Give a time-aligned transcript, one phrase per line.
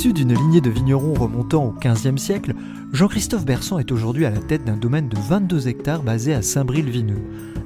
[0.00, 2.54] Issu d'une lignée de vignerons remontant au XVe siècle,
[2.90, 7.20] Jean-Christophe Bersan est aujourd'hui à la tête d'un domaine de 22 hectares basé à Saint-Bril-Vineux.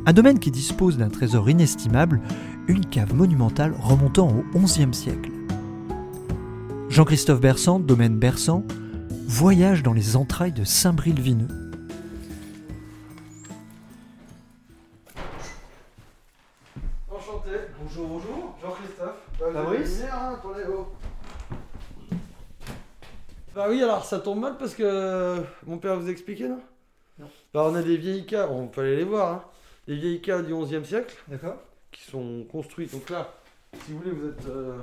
[0.05, 2.20] Un domaine qui dispose d'un trésor inestimable,
[2.66, 5.30] une cave monumentale remontant au XIe siècle.
[6.88, 8.65] Jean-Christophe Bersan, domaine Bersan,
[9.29, 11.46] voyage dans les entrailles de Saint-Bril-Vineux.
[17.12, 17.51] Enchanté.
[17.80, 18.57] Bonjour, bonjour.
[18.60, 19.21] Jean-Christophe.
[19.38, 20.37] Fabrice hein,
[23.55, 26.60] Bah oui, alors ça tombe mal parce que mon père vous expliquait, non?
[27.19, 27.27] Non.
[27.52, 29.45] Bah on a des vieilles caves, on peut aller les voir, hein.
[29.87, 31.57] Des vieilles caves du 11e siècle D'accord.
[31.93, 32.91] qui sont construites.
[32.93, 33.33] Donc là,
[33.85, 34.79] si vous voulez, vous êtes euh,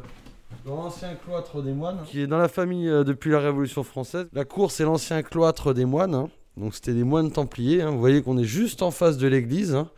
[0.65, 4.27] dans l'ancien cloître des moines, qui est dans la famille euh, depuis la Révolution française.
[4.31, 6.13] La cour, c'est l'ancien cloître des moines.
[6.15, 6.29] hein.
[6.55, 7.81] Donc c'était des moines templiers.
[7.81, 7.89] hein.
[7.89, 9.73] Vous voyez qu'on est juste en face de l'église.
[9.75, 9.89] hein.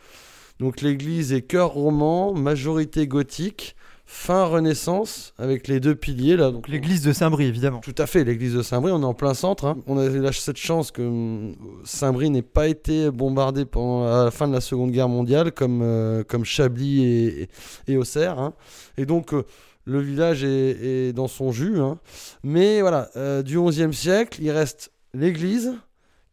[0.59, 3.75] Donc l'église est cœur roman, majorité gothique,
[4.13, 6.51] fin Renaissance, avec les deux piliers là.
[6.51, 7.79] Donc L'église de Saint-Brie, évidemment.
[7.79, 9.65] tout à fait, l'église de Saint-Brie, on est en plein centre.
[9.65, 9.77] hein.
[9.87, 14.47] On a cette chance que hum, Saint-Brie n'ait pas été bombardé pendant à la fin
[14.47, 17.49] de la Seconde Guerre mondiale comme, euh, comme Chablis et, et,
[17.93, 18.39] et Auxerre.
[18.39, 18.53] hein.
[18.97, 19.43] Et donc euh,
[19.85, 21.79] le village est, est dans son jus.
[21.81, 21.97] hein.
[22.43, 25.73] Mais voilà, euh, du XIe siècle, il reste l'église,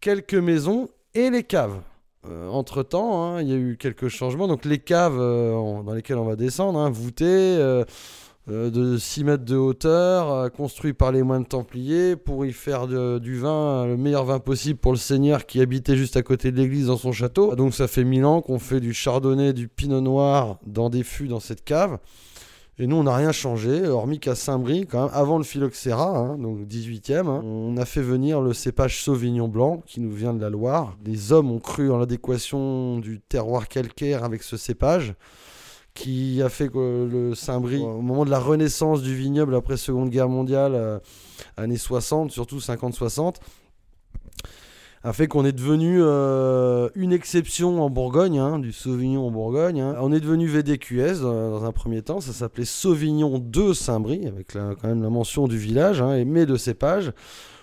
[0.00, 1.80] quelques maisons et les caves.
[2.28, 4.48] Entre temps, il y a eu quelques changements.
[4.48, 7.84] Donc les caves euh, dans lesquelles on va descendre, hein, voûtées, euh,
[8.50, 12.86] euh, de 6 mètres de hauteur, euh, construit par les moines templiers pour y faire
[12.86, 16.56] du vin, le meilleur vin possible pour le seigneur qui habitait juste à côté de
[16.56, 17.54] l'église dans son château.
[17.54, 21.28] Donc ça fait 1000 ans qu'on fait du chardonnay, du pinot noir dans des fûts
[21.28, 21.98] dans cette cave.
[22.82, 26.38] Et nous, on n'a rien changé, hormis qu'à Saint-Brie, quand même, avant le phylloxéra, hein,
[26.38, 30.40] donc 18e, hein, on a fait venir le cépage Sauvignon blanc, qui nous vient de
[30.40, 30.96] la Loire.
[31.04, 35.12] Les hommes ont cru en l'adéquation du terroir calcaire avec ce cépage,
[35.92, 40.08] qui a fait que le Saint-Brie, au moment de la renaissance du vignoble après Seconde
[40.08, 40.98] Guerre mondiale, euh,
[41.58, 43.34] années 60, surtout 50-60,
[45.02, 49.80] a fait qu'on est devenu euh, une exception en Bourgogne, hein, du Sauvignon en Bourgogne.
[49.80, 49.96] hein.
[50.00, 54.52] On est devenu VDQS euh, dans un premier temps, ça s'appelait Sauvignon de Saint-Brie, avec
[54.52, 57.12] la- quand même la mention du village, hein, mais de cépage,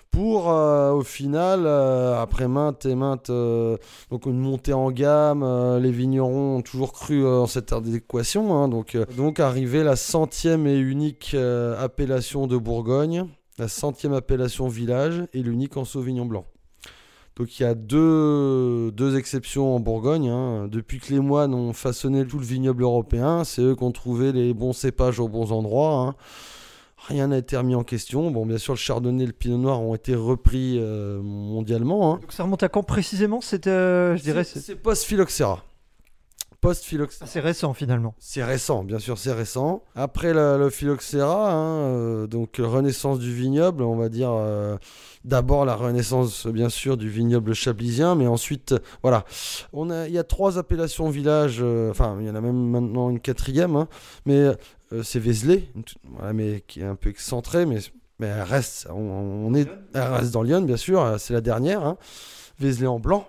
[0.10, 5.46] pour euh, au final, après maintes et maintes, donc une montée en gamme,
[5.80, 10.78] les vignerons ont toujours cru en cette adéquation, hein, donc, donc arriver la centième et
[10.80, 11.36] unique
[11.80, 13.26] appellation de Bourgogne,
[13.60, 16.46] la centième appellation village et l'unique en Sauvignon blanc.
[17.38, 20.30] Donc il y a deux, deux exceptions en Bourgogne.
[20.30, 20.68] hein.
[20.72, 24.32] Depuis que les moines ont façonné tout le vignoble européen, c'est eux qui ont trouvé
[24.32, 26.00] les bons cépages aux bons endroits.
[26.00, 26.16] hein.
[27.08, 28.32] Rien n'a été remis en question.
[28.32, 32.16] Bon, bien sûr, le chardonnay et le pinot noir ont été repris euh, mondialement.
[32.16, 32.20] hein.
[32.22, 33.40] Donc ça remonte à quand précisément?
[33.40, 35.64] C'était, euh, je dirais, C'est c'est c'est post-phylloxéra.
[36.62, 37.26] Post-phylloxéra.
[37.26, 38.16] assez récent finalement.
[38.20, 39.84] C'est récent, bien sûr, c'est récent.
[39.96, 44.76] Après la- le phylloxéra, hein, euh, donc renaissance du vignoble, on va dire euh,
[45.24, 49.24] d'abord la renaissance, bien sûr, du vignoble chablisien, mais ensuite, euh, voilà,
[49.72, 52.70] on a, il y a trois appellations villages, euh, enfin, il y en a même
[52.70, 53.88] maintenant une quatrième, hein,
[54.26, 54.34] mais
[54.94, 55.70] euh, c'est Vézelay,
[56.16, 57.78] voilà, mais qui est un peu excentré, mais,
[58.20, 58.96] mais elle reste, on,
[59.48, 61.98] on est, elle reste dans Lyon, bien sûr, euh, c'est la dernière, hein,
[62.60, 63.28] Vézelay en blanc.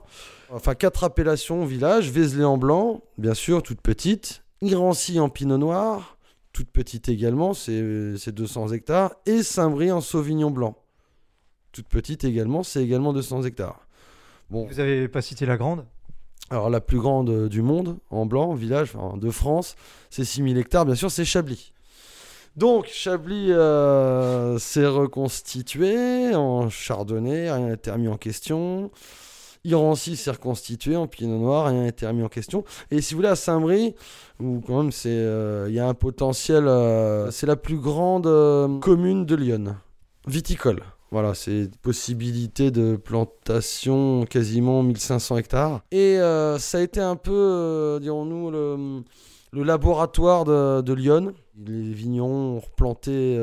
[0.51, 2.11] Enfin, quatre appellations village.
[2.11, 4.43] Vézelay en blanc, bien sûr, toute petite.
[4.61, 6.19] Irancy en pinot noir,
[6.53, 9.15] toute petite également, c'est c'est 200 hectares.
[9.27, 10.77] Et Saint-Brie en sauvignon blanc,
[11.71, 13.87] toute petite également, c'est également 200 hectares.
[14.51, 15.85] Bon, Vous avez pas cité la grande?
[16.51, 19.77] Alors la plus grande euh, du monde, en blanc, village enfin, de France,
[20.11, 21.73] c'est 6000 hectares, bien sûr, c'est Chablis.
[22.57, 28.91] Donc Chablis euh, s'est reconstitué en chardonnay, rien n'a été remis en question.
[29.69, 32.65] Irancy s'est reconstitué en pinot noir, rien été remis en question.
[32.91, 33.95] Et si vous voulez, à Saint-Brie,
[34.41, 38.79] où quand même euh, il y a un potentiel, euh, c'est la plus grande euh,
[38.79, 39.77] commune de Lyon,
[40.27, 40.83] viticole.
[41.11, 45.81] Voilà, c'est possibilité de plantation quasiment 1500 hectares.
[45.91, 46.19] Et
[46.59, 51.33] ça a été un peu, dirons-nous, le, laboratoire de, de Lyon.
[51.67, 53.39] Les vignerons ont replanté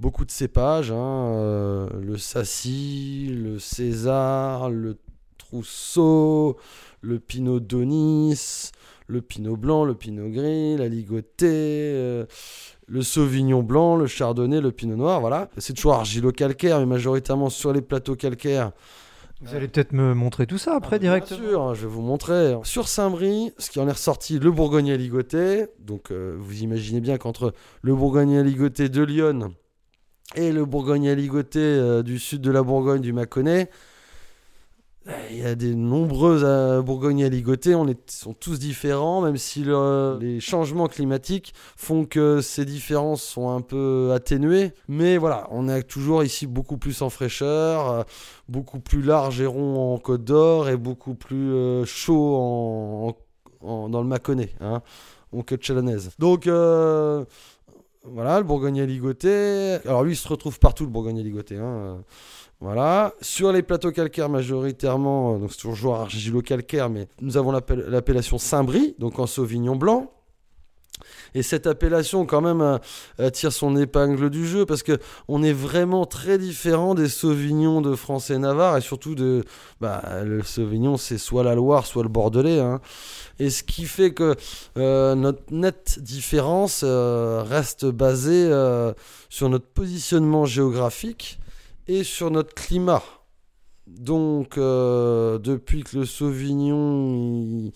[0.00, 4.96] beaucoup de cépages, hein, le Sassy, le César, le
[5.50, 6.56] Rousseau,
[7.00, 8.70] le Pinot d'Onis,
[9.06, 12.26] le Pinot blanc, le Pinot gris, la Ligoté, euh,
[12.86, 15.48] le Sauvignon blanc, le Chardonnay, le Pinot noir, voilà.
[15.58, 18.72] C'est toujours argilo-calcaire, mais majoritairement sur les plateaux calcaires.
[19.42, 21.38] Vous allez peut-être me montrer tout ça après directement.
[21.38, 22.56] Bien sûr, je vais vous montrer.
[22.62, 25.66] Sur Saint-Brie, ce qui en est ressorti, le Bourgogne ligoté.
[25.78, 27.52] Donc, euh, vous imaginez bien qu'entre
[27.82, 29.52] le Bourgogne ligoté de Lyon
[30.36, 33.68] et le Bourgogne ligoté euh, du sud de la Bourgogne, du Mâconnais,
[35.30, 39.62] il y a des nombreuses euh, Bourgogne ligotés, on est, sont tous différents, même si
[39.62, 44.72] le- les changements climatiques font que ces différences sont un peu atténuées.
[44.88, 48.02] Mais voilà, on est toujours ici beaucoup plus en fraîcheur, euh,
[48.48, 53.14] beaucoup plus large et rond en Côte d'Or et beaucoup plus euh, chaud
[53.62, 54.82] en, dans le Mâconnais, hein,
[55.32, 56.10] en Côte chalonnaise.
[56.18, 57.24] Donc euh,
[58.04, 59.78] voilà, le Bourgogne ligoté.
[59.84, 61.56] Alors lui, il se retrouve partout, le Bourgogne ligoté.
[61.56, 61.98] Hein,
[62.60, 63.12] voilà.
[63.20, 68.38] Sur les plateaux calcaires, majoritairement, euh, donc c'est toujours argilo-calcaire, mais nous avons l'appel- l'appellation
[68.38, 70.10] Saint-Brie, donc en Sauvignon blanc.
[71.34, 72.78] Et cette appellation, quand même, euh,
[73.20, 74.98] euh, tire son épingle du jeu parce que
[75.28, 79.44] on est vraiment très différent des Sauvignons de France et Navarre et surtout de.
[79.82, 82.60] Bah, le Sauvignon, c'est soit la Loire, soit le Bordelais.
[82.60, 82.80] hein.
[83.38, 84.34] Et ce qui fait que
[84.78, 88.94] euh, notre nette différence euh, reste basée euh,
[89.28, 91.38] sur notre positionnement géographique
[91.88, 93.02] et sur notre climat.
[93.86, 97.70] Donc, euh, depuis que le Sauvignon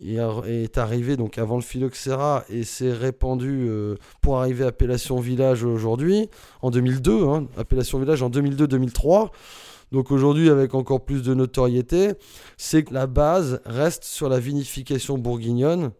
[0.00, 5.64] est arrivé donc avant le phylloxéra et s'est répandu euh, pour arriver à appellation village
[5.64, 6.28] aujourd'hui,
[6.60, 9.30] en 2002, hein, appellation village en 2002-2003.
[9.90, 12.12] Donc aujourd'hui, avec encore plus de notoriété,
[12.58, 15.92] c'est que la base reste sur la vinification bourguignonne.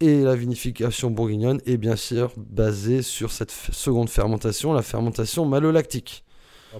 [0.00, 6.25] Et la vinification bourguignonne est bien sûr basée sur cette seconde fermentation, la fermentation malolactique.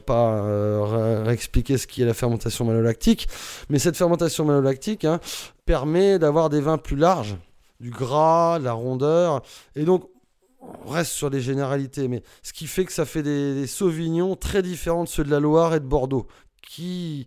[0.04, 3.28] Pas euh, ré- réexpliquer ce qu'est la fermentation malolactique,
[3.68, 5.20] mais cette fermentation malolactique hein,
[5.64, 7.36] permet d'avoir des vins plus larges,
[7.80, 9.42] du gras, de la rondeur,
[9.74, 10.08] et donc
[10.84, 14.36] on reste sur les généralités, mais ce qui fait que ça fait des, des sauvignons
[14.36, 16.26] très différents de ceux de la Loire et de Bordeaux,
[16.62, 17.26] qui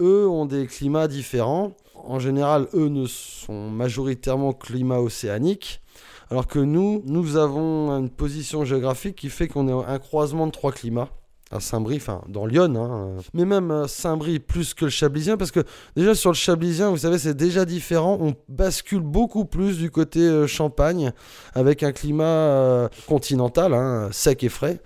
[0.00, 1.72] eux ont des climats différents.
[1.94, 5.82] En général, eux ne sont majoritairement climat océanique,
[6.30, 10.52] alors que nous, nous avons une position géographique qui fait qu'on est un croisement de
[10.52, 11.10] trois climats
[11.50, 15.50] à Saint-Brie, enfin dans Lyon, hein, mais même euh, Saint-Brie plus que le Chablisien, parce
[15.50, 15.60] que
[15.96, 18.18] déjà sur le Chablisien, vous savez, c'est déjà différent.
[18.20, 21.12] On bascule beaucoup plus du côté euh, Champagne,
[21.54, 24.80] avec un climat euh, continental, hein, sec et frais,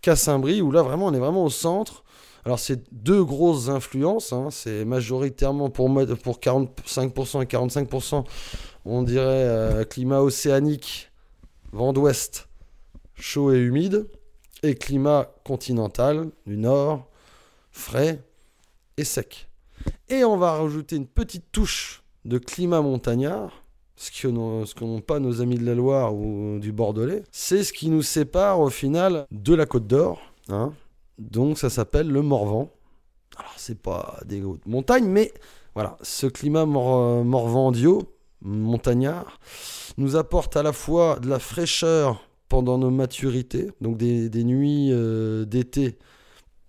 [0.00, 2.04] qu'à Saint-Brie, où là vraiment on est vraiment au centre.
[2.44, 5.92] Alors c'est deux grosses influences, hein, c'est majoritairement pour,
[6.22, 8.24] pour 45% et 45%,
[8.84, 11.10] on dirait climat océanique,
[11.72, 12.48] vent d'ouest,
[13.16, 14.06] chaud et humide,
[14.62, 17.06] et climat continental du nord,
[17.70, 18.22] frais
[18.96, 19.48] et sec.
[20.08, 23.62] Et on va rajouter une petite touche de climat montagnard,
[23.96, 27.22] ce que n'ont pas nos amis de la Loire ou du Bordelais.
[27.30, 30.20] C'est ce qui nous sépare au final de la Côte d'Or.
[30.48, 30.72] hein.
[31.18, 32.70] Donc ça s'appelle le Morvan.
[33.36, 35.32] Alors c'est pas des hautes montagnes, mais
[35.74, 38.02] voilà, ce climat mor morvandio,
[38.40, 39.38] montagnard,
[39.98, 45.44] nous apporte à la fois de la fraîcheur pendant nos maturités, donc des, nuits euh,
[45.44, 45.98] d'été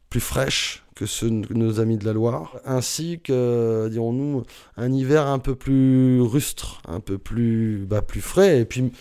[0.10, 4.44] plus fraîches que ceux de nos amis de la Loire, ainsi que, dirons-nous,
[4.78, 8.62] un hiver un peu plus rustre, un peu plus, bah, plus frais.
[8.62, 8.92] Et puis,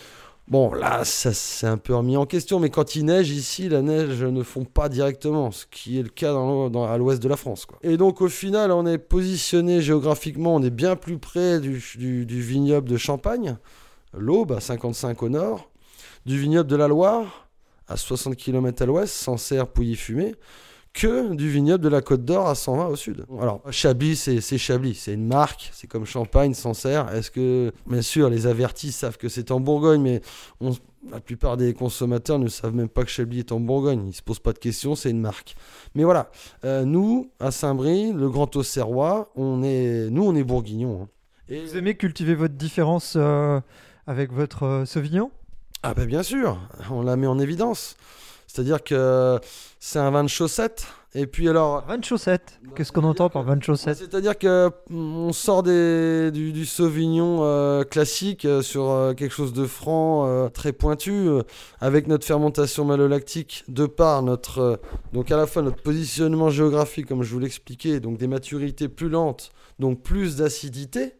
[0.47, 3.81] bon, là, ça s'est un peu remis en question, mais quand il neige ici, la
[3.81, 7.37] neige ne fond pas directement, ce qui est le cas dans- à l'ouest de la
[7.37, 7.65] France.
[7.65, 7.79] Quoi.
[7.81, 12.27] Et donc, au final, on est positionné géographiquement, on est bien plus près du, du-
[12.27, 13.57] du vignoble de Champagne,
[14.15, 15.71] l'Aube, à 55 au nord,
[16.27, 17.47] du vignoble de la Loire,
[17.87, 20.35] à 60 km à l'ouest, Sancerre, Pouilly-Fumé,
[20.93, 23.25] que du vignoble de la Côte d'Or à 120 au sud.
[23.39, 27.13] Alors, Chablis, c'est Chablis, c'est une marque, c'est comme Champagne, Sancerre.
[27.13, 30.21] Est-ce que, bien sûr, les avertis savent que c'est en Bourgogne, mais
[31.11, 34.07] la plupart des consommateurs ne savent même pas que Chablis est en Bourgogne.
[34.07, 35.55] Ils se posent pas de questions, c'est une marque.
[35.95, 36.29] Mais voilà,
[36.65, 41.03] euh, nous, à Saint-Brie, le Grand Auxerrois, on est, nous, on est bourguignons.
[41.03, 41.07] hein.
[41.47, 43.61] Et- Vous aimez cultiver votre différence euh,
[44.07, 45.31] avec votre euh, Sauvignon?
[45.83, 46.57] Ah ben bien sûr,
[46.91, 47.95] on la met en évidence.
[48.47, 49.39] C'est-à-dire que
[49.79, 50.87] c'est un vin de chaussette.
[51.13, 52.59] Et puis alors, Vin de chaussette.
[52.75, 53.97] Qu'est-ce qu'on entend par vin de chaussette?
[53.97, 59.33] C'est-à-dire que mm, on sort des, du, du Sauvignon euh, classique euh, sur euh, quelque
[59.33, 61.27] chose de franc, euh, très pointu,
[61.79, 64.79] avec notre fermentation malolactique, de par notre,
[65.13, 69.09] donc à la fois notre positionnement géographique, comme je vous l'expliquais, donc des maturités plus
[69.09, 71.13] lentes, donc plus d'acidité,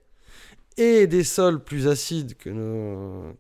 [0.77, 3.34] et des sols plus acides que nos,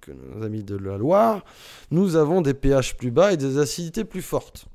[0.43, 1.43] amis de la Loire,
[1.91, 4.65] nous avons des pH plus bas et des acidités plus fortes.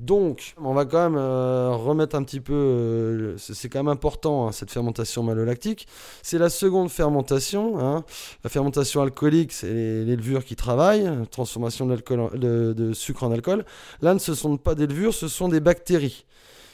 [0.00, 4.48] Donc, on va quand même euh, remettre un petit peu, euh, c'est quand même important,
[4.48, 5.86] hein, cette fermentation malolactique.
[6.22, 7.78] C'est la seconde fermentation.
[7.78, 8.04] hein.
[8.42, 13.64] La fermentation alcoolique, c'est les, levures qui travaillent, transformation de- de sucre en alcool.
[14.02, 16.26] Là, ce ne sont pas des levures, ce sont des bactéries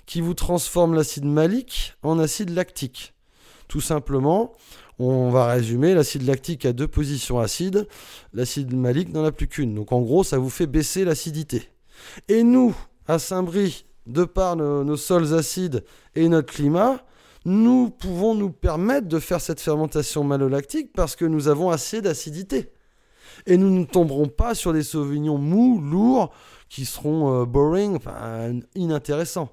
[0.06, 3.12] qui vous transforment l'acide malique en acide lactique.
[3.68, 4.54] Tout simplement,
[5.08, 7.86] on va résumer, l'acide lactique a deux positions acides,
[8.32, 9.74] l'acide malique n'en a plus qu'une.
[9.74, 11.68] Donc en gros, ça vous fait baisser l'acidité.
[12.28, 12.76] Et nous,
[13.06, 17.04] à Saint-Brie, de par nos, sols acides et notre climat,
[17.44, 22.72] nous pouvons nous permettre de faire cette fermentation malolactique parce que nous avons assez d'acidité.
[23.46, 26.32] Et nous ne tomberons pas sur des sauvignons mous, lourds,
[26.68, 29.50] qui seront euh, boring, enfin, inintéressants.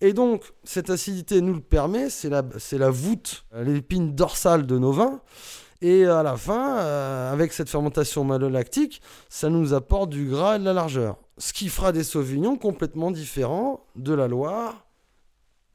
[0.00, 4.92] Et donc, cette acidité nous le permet, c'est la, voûte, euh, l'épine dorsale de nos
[4.92, 5.20] vins.
[5.80, 10.58] Et à la fin, euh, avec cette fermentation malolactique, ça nous apporte du gras et
[10.58, 11.16] de la largeur.
[11.36, 14.86] Ce qui fera des sauvignons complètement différents de la Loire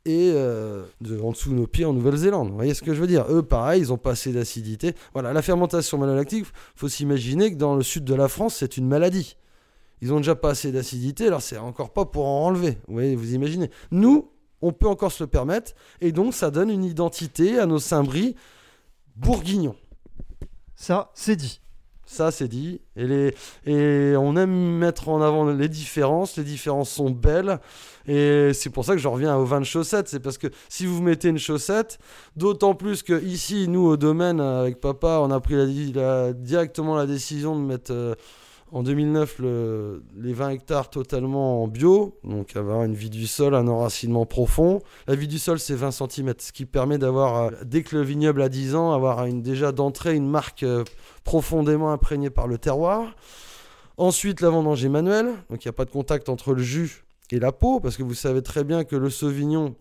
[0.06, 2.50] et euh, de, en dessous de nos pieds en Nouvelle-Zélande.
[2.50, 3.26] Vous voyez ce que je veux dire?
[3.30, 4.94] Eux, pareil, ils ont pas assez d'acidité.
[5.14, 8.88] Voilà, la fermentation malolactique, faut s'imaginer que dans le sud de la France, c'est une
[8.88, 9.38] maladie.
[10.04, 12.78] Ils ont déjà pas assez d'acidité, alors c'est encore pas pour en enlever.
[12.90, 14.30] Vous voyez, vous imaginez Nous,
[14.62, 18.36] on peut encore se le permettre, et donc ça donne une identité à nos Saint-Brie
[19.16, 19.78] bourguignons.
[20.76, 21.62] Ça, c'est dit.
[22.06, 22.82] Ça, c'est dit.
[22.98, 23.34] Et, les,
[23.66, 26.36] et on aime mettre en avant les différences.
[26.38, 27.60] Les différences sont belles.
[28.06, 30.10] Et c'est pour ça que je reviens au vin de chaussette.
[30.10, 32.00] C'est parce que si vous mettez une chaussette,
[32.36, 36.96] d'autant plus que ici, nous, au domaine, avec papa, on a pris la- la- directement
[36.98, 38.16] la décision de mettre euh,
[38.74, 42.18] en 2009 le- les 20 hectares totalement en bio.
[42.24, 44.82] Donc avoir une vie du sol, un enracinement profond.
[45.08, 46.34] La vie du sol, c'est 20 cm.
[46.40, 50.16] Ce qui permet d'avoir, euh, dès que le vignoble a 10 ans, avoir déjà d'entrée
[50.16, 50.64] une marque.
[50.64, 50.84] euh,
[51.24, 53.16] profondément imprégné par le terroir.
[53.96, 57.06] Ensuite, la vendange est manuelle, donc il n'y a pas de contact entre le jus
[57.32, 59.76] et la peau, parce que vous savez très bien que le sauvignon,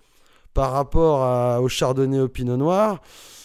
[0.54, 3.00] par rapport au chardonnay, au pinot noir,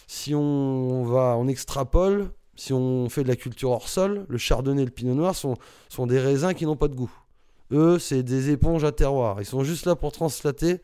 [0.06, 4.82] si on, va, on extrapole, si on fait de la culture hors sol, le chardonnay
[4.82, 5.56] et le pinot noir sont,
[6.08, 7.12] des raisins qui n'ont pas de goût.
[7.72, 9.38] Eux, c'est des éponges à terroir.
[9.40, 10.82] Ils sont juste là pour translater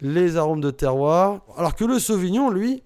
[0.00, 1.42] les arômes de terroir.
[1.56, 2.82] Alors que le sauvignon, lui,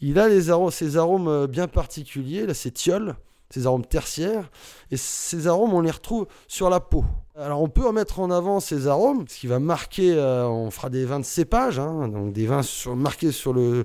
[0.00, 3.16] il a les arômes, euh, bien particuliers, là, ces tioles,
[3.52, 4.50] ces arômes tertiaires,
[4.90, 7.04] et ces arômes, on les retrouve sur la peau.
[7.34, 10.70] Alors, on peut en mettre en avant ces arômes, ce qui va marquer, euh, on
[10.70, 12.60] fera des vins de cépage, hein, donc des vins
[12.94, 13.84] marqués sur le,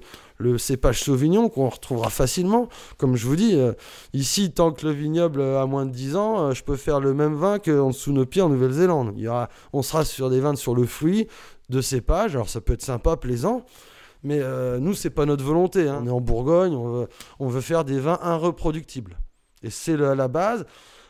[0.58, 2.68] cépage sauvignon qu'on retrouvera facilement.
[2.98, 3.72] Comme je vous dis, euh,
[4.14, 7.14] ici, tant que le vignoble a moins de 10 ans, euh, je peux faire le
[7.14, 9.16] même vin qu'en dessous de nos pieds en Nouvelle-Zélande.
[9.72, 11.28] On sera sur des vins sur le fruit,
[11.70, 13.66] de cépage, alors ça peut être sympa, plaisant,
[14.24, 14.42] mais
[14.80, 15.88] nous, c'est pas notre volonté.
[15.88, 16.00] hein.
[16.04, 17.08] On est en Bourgogne, on veut,
[17.40, 19.18] on veut faire des vins irreproductibles.
[19.64, 20.66] Et c'est la base.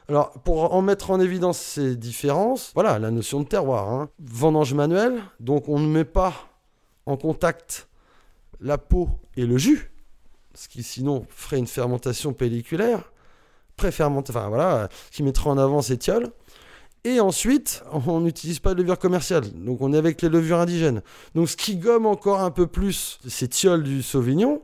[0.10, 3.92] Alors, pour en mettre en évidence ces différences, voilà la notion de terroir.
[3.92, 4.10] hein.
[4.20, 6.34] Vendange manuelle, donc on ne met pas
[7.06, 7.90] en contact
[8.62, 9.92] la peau et le jus,
[10.54, 13.12] ce qui sinon ferait une fermentation pelliculaire,
[13.76, 16.32] pré-fermentée, enfin voilà, qui mettrait en avant ces tioles.
[17.04, 21.02] Et ensuite, on n'utilise pas de levure commerciale, donc on est avec les levures indigènes.
[21.36, 24.62] Donc ce qui gomme encore un peu plus ces tioles du Sauvignon,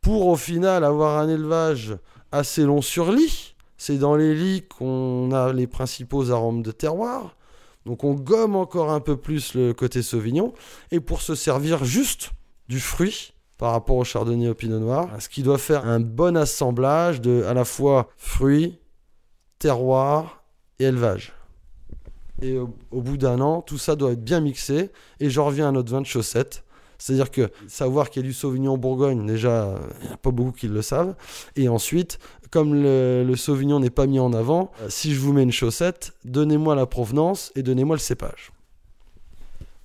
[0.00, 1.96] pour au final avoir un élevage
[2.32, 3.54] assez long sur lit.
[3.76, 7.36] C'est dans les lits qu'on a les principaux arômes de terroir.
[7.86, 10.52] Donc on gomme encore un peu plus le côté Sauvignon.
[10.90, 12.32] Et pour se servir juste
[12.68, 16.00] du fruit par rapport au Chardonnay et au Pinot Noir, ce qui doit faire un
[16.00, 18.78] bon assemblage de à la fois fruits,
[19.58, 20.44] terroir
[20.78, 21.32] et élevage.
[22.40, 24.90] Et au, au bout d'un an, tout ça doit être bien mixé.
[25.18, 26.64] Et j'en reviens à notre vin de chaussette.
[26.98, 30.32] C'est-à-dire que savoir qu'il y a du Sauvignon en Bourgogne, déjà, il n'y a pas
[30.32, 31.14] beaucoup qui le savent.
[31.54, 32.18] Et ensuite,
[32.50, 36.14] comme le, Sauvignon n'est pas mis en avant, euh, si je vous mets une chaussette,
[36.24, 38.52] donnez-moi la provenance et donnez-moi le cépage.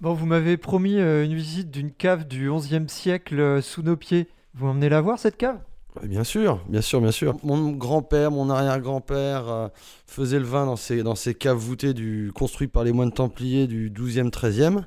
[0.02, 3.96] Bon, vous m'avez promis euh, une visite d'une cave du XIe siècle euh, sous nos
[3.96, 4.28] pieds.
[4.56, 5.60] Vous m'emmenez la voir, cette cave?
[6.02, 7.36] Bien sûr, bien sûr, bien sûr.
[7.44, 9.68] Mon grand-père, mon arrière-grand-père euh,
[10.08, 13.68] faisait le vin dans ces, dans ces caves voûtées du, construites par les moines templiers
[13.68, 14.84] du 12e, 13e.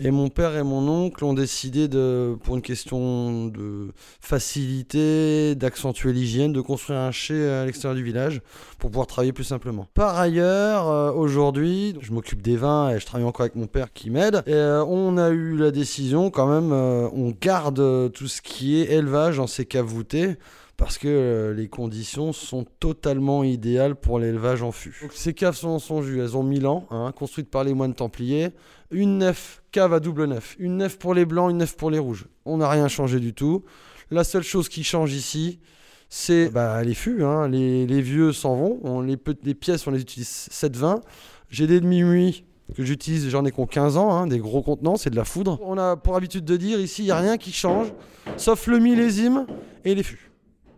[0.00, 6.12] Et mon père et mon oncle ont décidé, de, pour une question de facilité, d'accentuer
[6.12, 8.40] l'hygiène, de construire un chai à l'extérieur du village
[8.78, 9.86] pour pouvoir travailler plus simplement.
[9.94, 13.92] Par ailleurs, euh, aujourd'hui, je m'occupe des vins et je travaille encore avec mon père
[13.92, 14.42] qui m'aide.
[14.46, 18.90] Et, euh, on a eu la décision quand même, on garde tout ce qui est
[18.92, 20.31] élevage dans ces caves voûtées
[20.76, 25.08] parce que euh, les conditions sont totalement idéales pour l'élevage en fût.
[25.12, 27.94] Ces caves sont en son jus, elles ont 1000 ans, hein, construites par les moines
[27.94, 28.50] templiers.
[28.90, 30.56] Une nef, cave à double nef.
[30.58, 32.26] Une nef pour les blancs, une nef pour les rouges.
[32.44, 33.64] On n'a rien changé du tout.
[34.10, 35.60] La seule chose qui change ici,
[36.08, 37.24] c'est bah, les fûts.
[37.24, 37.48] hein.
[37.48, 38.80] Les, vieux s'en vont.
[38.82, 41.00] On, les pièces, on les utilise 7-20.
[41.48, 45.10] J'ai des demi-muits que j'utilise, j'en ai qu'on 15 ans, hein, des gros contenants, c'est
[45.10, 45.58] de la foudre.
[45.62, 47.92] On a pour habitude de dire ici, il n'y a rien qui change,
[48.36, 49.46] sauf le millésime
[49.84, 50.28] et les fûts.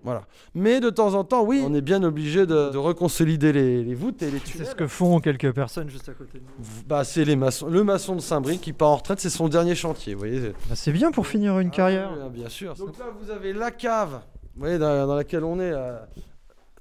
[0.02, 0.24] Voilà.
[0.54, 3.94] Mais de temps en temps, oui, on est bien obligé de, de reconsolider les, les
[3.94, 4.66] voûtes et les C'est tunnels.
[4.66, 6.64] ce que font quelques personnes juste à côté de nous.
[6.86, 7.68] Bah, c'est les maçons.
[7.68, 10.40] Le maçon de Saint-Brie qui part en retraite, c'est son dernier chantier, vous voyez.
[10.68, 12.10] Bah, c'est bien pour finir une carrière.
[12.12, 12.74] Ah, oui, bien sûr.
[12.74, 14.20] Donc là, vous avez la cave,
[14.54, 15.96] vous voyez, dans, dans laquelle on est, euh,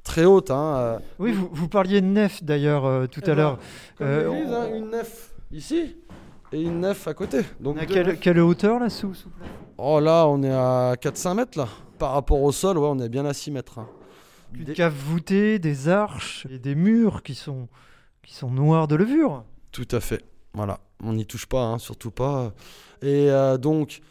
[0.03, 0.51] très haute.
[0.51, 3.59] Hein, euh, Oui, vous, vous parliez de nef d'ailleurs euh, tout Eh à ben, l'heure.
[4.01, 5.95] Euh, hein, une nef ici
[6.51, 7.41] et une nef à côté.
[7.59, 9.29] Donc à quelle, quelle hauteur là sous, sous
[9.77, 11.67] Oh là, on est à 4-5 mètres là.
[11.97, 13.79] Par rapport au sol, ouais, on est bien à 6 mètres.
[13.79, 13.87] hein.
[14.53, 17.67] Une Des- cave voûtée, des arches et des murs qui sont,
[18.21, 19.43] qui sont noirs de levure.
[19.71, 20.23] Tout à fait.
[20.53, 22.51] Voilà, on n'y touche pas, hein, surtout pas.
[23.01, 24.01] Et euh, donc,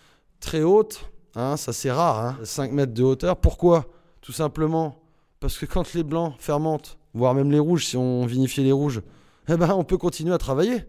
[0.41, 3.37] très haute, hein, ça c'est rare, hein, 5 mètres de hauteur.
[3.37, 3.87] Pourquoi?
[4.21, 5.02] Tout simplement
[5.43, 9.03] parce que quand les blancs fermentent, voire même les rouges, si on vinifiait les rouges,
[9.49, 10.85] eh ben, on peut continuer à travailler.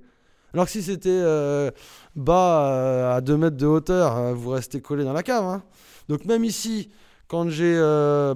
[0.53, 1.71] Alors que si c'était euh,
[2.15, 5.43] bas euh, à 2 mètres de hauteur, euh, vous restez collé dans la cave.
[5.43, 5.63] hein.
[6.07, 6.89] Donc même ici,
[7.27, 7.73] quand j'ai...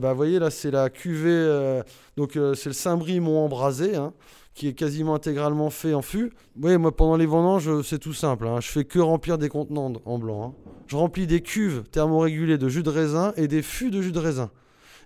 [0.02, 1.82] bah, vous voyez là, c'est la cuvée,
[2.16, 4.14] donc c'est le Saint-Brie Mont Embrasé, hein,
[4.56, 6.34] qui est quasiment intégralement fait en fût.
[6.60, 8.48] Oui, moi pendant les vendanges, c'est tout simple.
[8.48, 8.60] hein.
[8.60, 10.56] Je fais que remplir des contenants en blanc.
[10.88, 14.20] Je remplis des cuves thermorégulées de jus de raisin et des fûts de jus de
[14.20, 14.50] raisin.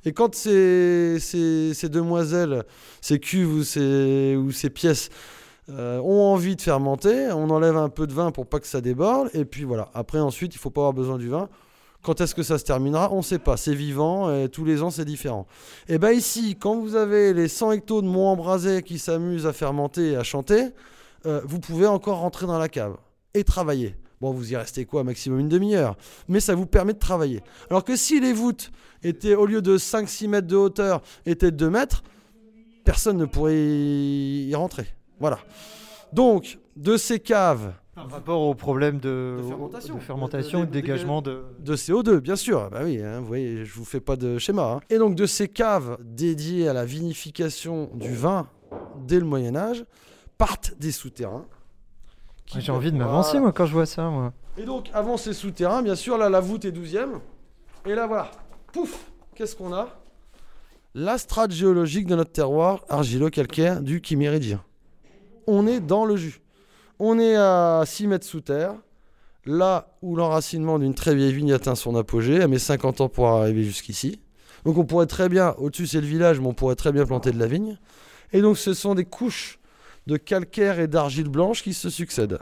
[0.05, 2.63] Et quand ces, ces, ces demoiselles,
[3.01, 5.09] ces cuves ou ces, ou ces pièces
[5.69, 8.81] euh, ont envie de fermenter, on enlève un peu de vin pour pas que ça
[8.81, 9.29] déborde.
[9.33, 9.89] Et puis voilà.
[9.93, 11.49] Après, ensuite, il faut pas avoir besoin du vin.
[12.03, 13.11] Quand est-ce que ça se terminera?
[13.11, 13.57] On ne sait pas.
[13.57, 15.45] C'est vivant tous les ans, c'est différent.
[15.87, 19.53] Et bien ici, quand vous avez les 100 hectos de Mont Embrasé qui s'amusent à
[19.53, 20.69] fermenter et à chanter,
[21.25, 22.97] euh, vous pouvez encore rentrer dans la cave
[23.33, 23.95] et travailler.
[24.19, 25.95] Bon, vous y restez quoi, maximum une demi-heure,
[26.27, 27.41] mais ça vous permet de travailler.
[27.69, 28.71] Alors que si les voûtes
[29.03, 32.03] étaient, au lieu de 5-6 mètres de hauteur, étaient de 2 mètres,
[32.83, 34.87] personne ne pourrait y rentrer.
[35.19, 35.39] Voilà.
[36.13, 39.95] Donc, de ces caves, Par rapport au problème de, De fermentation.
[39.95, 41.43] de, fermentation, De- de, dégagement de.
[41.59, 42.69] De CO2, bien sûr.
[42.71, 44.63] Bah oui, hein, vous voyez, je vous fais pas de schéma.
[44.63, 44.79] hein.
[44.89, 48.47] Et donc de ces caves dédiées à la vinification du vin
[49.05, 49.85] dès le Moyen Âge
[50.37, 51.45] partent des souterrains.
[52.45, 54.09] qui- J'ai envie de m'avancer moi quand je vois ça.
[54.09, 54.33] Moi.
[54.57, 57.19] Et donc avant ces souterrains, bien sûr, là la voûte est 12e.
[57.85, 58.31] Et là voilà,
[58.71, 59.89] pouf, qu'est-ce qu'on a?
[60.93, 64.63] La strate géologique de notre terroir argilo-calcaire du Chiméridien.
[65.47, 66.41] On est dans le jus.
[66.99, 68.75] On est à 6 mètres sous terre,
[69.45, 73.27] là où l'enracinement d'une très vieille vigne atteint son apogée, elle met 50 ans pour
[73.27, 74.19] arriver jusqu'ici.
[74.65, 77.31] Donc on pourrait très bien, au-dessus c'est le village, mais on pourrait très bien planter
[77.31, 77.77] de la vigne.
[78.33, 79.59] Et donc ce sont des couches
[80.07, 82.39] de calcaire et d'argile blanche qui se succèdent.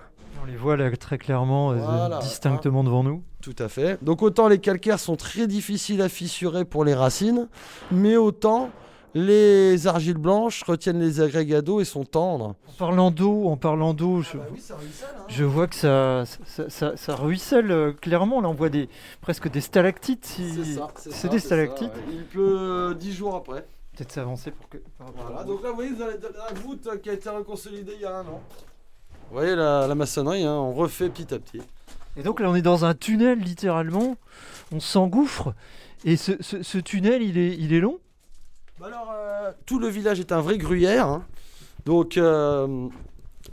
[0.50, 2.20] Les voit là très clairement, euh, Voilà.
[2.20, 3.24] distinctement devant nous.
[3.42, 4.04] Tout à fait.
[4.04, 7.48] Donc autant les calcaires sont très difficiles à fissurer pour les racines,
[7.92, 8.70] mais autant
[9.16, 12.56] les argiles blanches retiennent les agrégats d'eau et sont tendres.
[12.68, 14.38] En parlant d'eau, en parlant d'eau, je,
[15.28, 18.40] je vois que ça, ça, ça- ça ruisselle euh, clairement.
[18.42, 18.88] Là, on voit des,
[19.22, 20.26] presque des stalactites.
[20.26, 21.92] si- C'est des stalactites.
[22.12, 23.66] Il pleut 10 jours après.
[23.96, 24.78] Peut-être s'avancer pour que.
[25.00, 28.06] Voilà, donc là vous voyez, vous avez la voûte qui a été reconsolidée il y
[28.06, 28.42] a un an.
[29.30, 31.62] Vous voyez la, la maçonnerie, hein, on refait petit à petit.
[32.18, 34.16] Et donc là, on est dans un tunnel littéralement.
[34.72, 35.54] On s'engouffre.
[36.06, 38.00] Et ce, ce- ce tunnel, il est, il est long?
[38.80, 41.08] Bah alors, euh, tout le village est un vrai gruyère.
[41.08, 41.24] hein.
[41.86, 42.88] Donc, euh,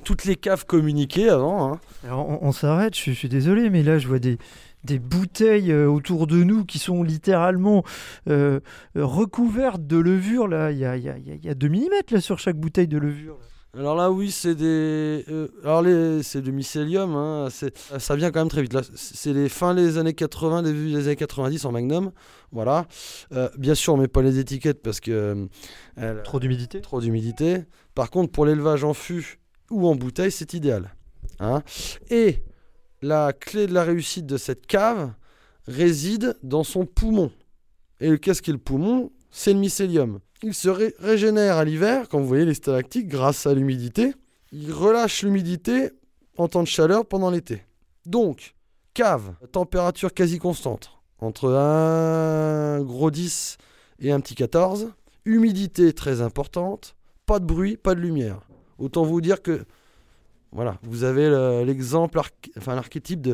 [0.04, 1.72] toutes les caves communiquaient avant.
[1.74, 1.80] hein.
[2.04, 2.94] Alors, on, on s'arrête.
[2.94, 4.38] Je, suis- je suis désolé, mais là, je vois des
[4.84, 7.82] des bouteilles euh, autour de nous qui sont littéralement
[8.28, 8.60] euh,
[8.94, 11.48] recouvertes de levure là il y a, il y a- il y a- il y
[11.48, 13.46] a 2 mm là sur chaque bouteille de levure là.
[13.76, 15.24] Alors là, oui, c'est des.
[15.28, 17.14] euh, alors, les, c'est du mycélium.
[17.14, 18.72] hein, ça vient quand même très vite.
[18.72, 22.10] Là, c'est les fins des années 80, début des années 90 en magnum.
[22.52, 22.86] Voilà.
[23.32, 25.46] Euh, bien sûr, on met pas les étiquettes parce que.
[25.98, 27.64] euh, trop d'humidité trop d'humidité.
[27.94, 29.38] Par contre, pour l'élevage en fût
[29.70, 30.94] ou en bouteille, c'est idéal.
[31.38, 31.62] hein.
[32.08, 32.42] Et
[33.02, 35.12] la clé de la réussite de cette cave
[35.66, 37.30] réside dans son poumon.
[38.00, 39.10] Et qu'est-ce qu'est le poumon?
[39.30, 40.20] C'est le mycélium.
[40.42, 44.14] Il se ré- régénère à l'hiver, quand vous voyez les stalactites, grâce à l'humidité.
[44.52, 45.90] Il relâche l'humidité
[46.36, 47.62] en temps de chaleur pendant l'été.
[48.04, 48.54] Donc,
[48.94, 53.56] cave, température quasi constante, entre un gros 10
[54.00, 54.92] et un petit 14.
[55.24, 56.94] Humidité très importante,
[57.24, 58.40] pas de bruit, pas de lumière.
[58.78, 59.64] Autant vous dire que
[60.52, 62.20] voilà, vous avez le- l'exemple,
[62.56, 63.26] enfin l'archétype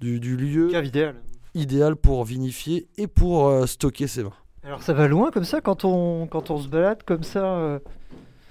[0.00, 1.14] du, du lieu cave idéal
[1.54, 4.32] idéal pour vinifier et pour euh, stocker ses vins.
[4.68, 7.78] Alors ça va loin comme ça quand on quand on se balade comme ça euh,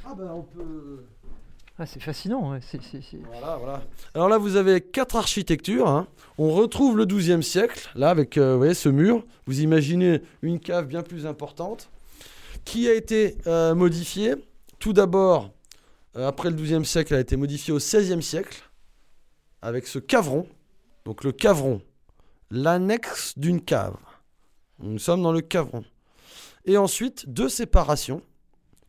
[0.06, 1.04] Ah ben on peut.
[1.80, 3.82] ah, c'est fascinant ouais, c'est- c'est- c'est- Voilà, voilà.
[4.16, 5.88] Alors là, vous avez quatre architectures.
[5.88, 6.08] hein.
[6.40, 9.24] On retrouve le XIIe siècle, là, avec euh, vous voyez, ce mur.
[9.46, 11.90] Vous imaginez une cave bien plus importante,
[12.66, 14.36] qui a été euh, modifiée.
[14.80, 15.52] Tout d'abord,
[16.16, 18.64] Euh, après le XIIe siècle, elle a été modifiée au XVIe siècle
[19.62, 20.48] avec ce cavron.
[21.06, 21.80] Donc le cavron,
[22.50, 23.98] l'annexe d'une cave.
[24.80, 25.84] Nous sommes dans le cavron.
[26.68, 28.22] Et ensuite, deux séparations.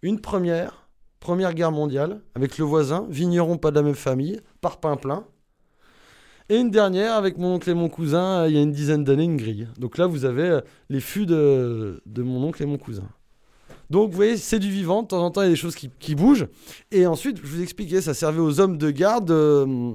[0.03, 0.89] Une première,
[1.21, 5.25] Première Guerre mondiale, avec le voisin, vigneron pas de la même famille, par plein.
[6.49, 9.05] Et une dernière avec mon oncle et mon cousin, euh, il y a une dizaine
[9.05, 9.69] d'années, une grille.
[9.79, 13.09] Donc là, vous avez euh, les fûts de, mon oncle et mon cousin.
[13.91, 15.75] Donc vous voyez, c'est du vivant, de temps en temps il y a des choses
[15.75, 16.47] qui, qui bougent.
[16.91, 19.95] Et ensuite, je vous expliquais, ça servait aux hommes de garde euh,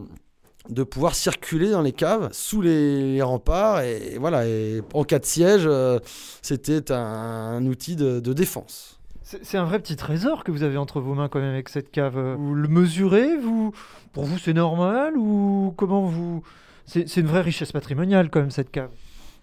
[0.70, 3.82] de pouvoir circuler dans les caves, sous les, les remparts.
[3.82, 6.00] Et, voilà, et en cas de siège, euh,
[6.42, 9.00] c'était un, un outil de, de défense.
[9.24, 11.90] C'est un vrai petit trésor que vous avez entre vos mains quand même avec cette
[11.92, 12.20] cave.
[12.38, 13.72] Vous le mesurez vous
[14.12, 16.44] Pour vous c'est normal ou comment vous
[16.86, 18.90] C'est une vraie richesse patrimoniale quand même cette cave.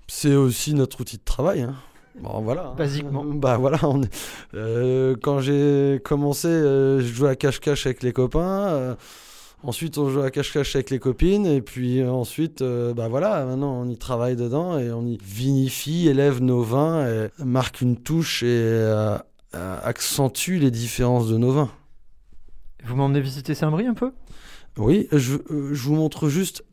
[0.07, 1.63] C'est aussi notre outil de travail.
[1.63, 1.75] hein.
[2.21, 2.67] Bon, voilà.
[2.69, 2.75] hein.
[2.77, 3.25] Basiquement.
[3.27, 3.79] Bah voilà.
[3.83, 4.15] on est-
[4.55, 8.69] euh, quand j'ai commencé, euh, je jouais à cache-cache avec les copains.
[8.69, 8.95] euh,
[9.63, 11.47] ensuite, on jouait à cache-cache avec les copines.
[11.47, 15.19] Et puis euh, ensuite, euh, bah voilà, maintenant on y travaille dedans et on y
[15.23, 19.17] vinifie, élève nos vins, et marque une touche et euh,
[19.55, 21.71] euh, accentue les différences de nos vins.
[22.85, 24.13] Vous m'emmenez visiter Saint-Brie un peu?
[24.79, 26.65] Oui, je, je vous montre juste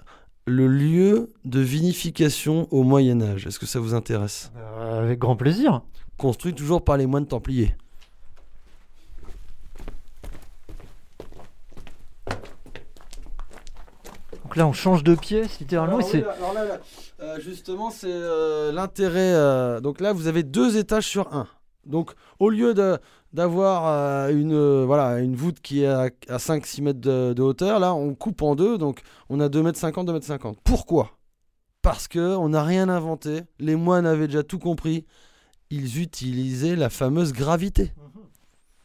[0.45, 3.47] le lieu de vinification au Moyen Âge.
[3.47, 4.51] Est-ce que ça vous intéresse?
[4.55, 5.81] Euh, Avec grand plaisir.
[6.17, 7.75] Construit toujours par les moines templiers.
[14.57, 15.99] Là on change de pièce littéralement.
[15.99, 16.79] et Alors, c'est- oui, alors là, là,
[17.21, 19.33] euh, justement, c'est euh, l'intérêt.
[19.33, 21.47] euh, donc là, vous avez deux étages sur un.
[21.85, 22.97] Donc, au lieu de-
[23.31, 27.41] d'avoir euh, une, euh, voilà, une voûte qui est à, à 5-6 mètres de, de
[27.41, 28.77] hauteur, là, on coupe en deux.
[28.77, 30.57] Donc, on a 2 mètres 50, 2 mètres 50.
[30.63, 31.11] Pourquoi?
[31.81, 33.41] Parce qu'on n'a rien inventé.
[33.59, 35.05] Les moines avaient déjà tout compris.
[35.69, 37.93] Ils utilisaient la fameuse gravité.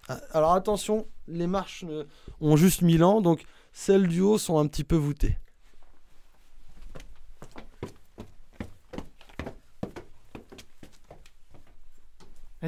[0.09, 2.05] Ah, Alors, attention, les marches euh,
[2.41, 3.21] ont juste 1000 ans.
[3.21, 5.39] Donc, celles du haut sont un petit peu voûtées.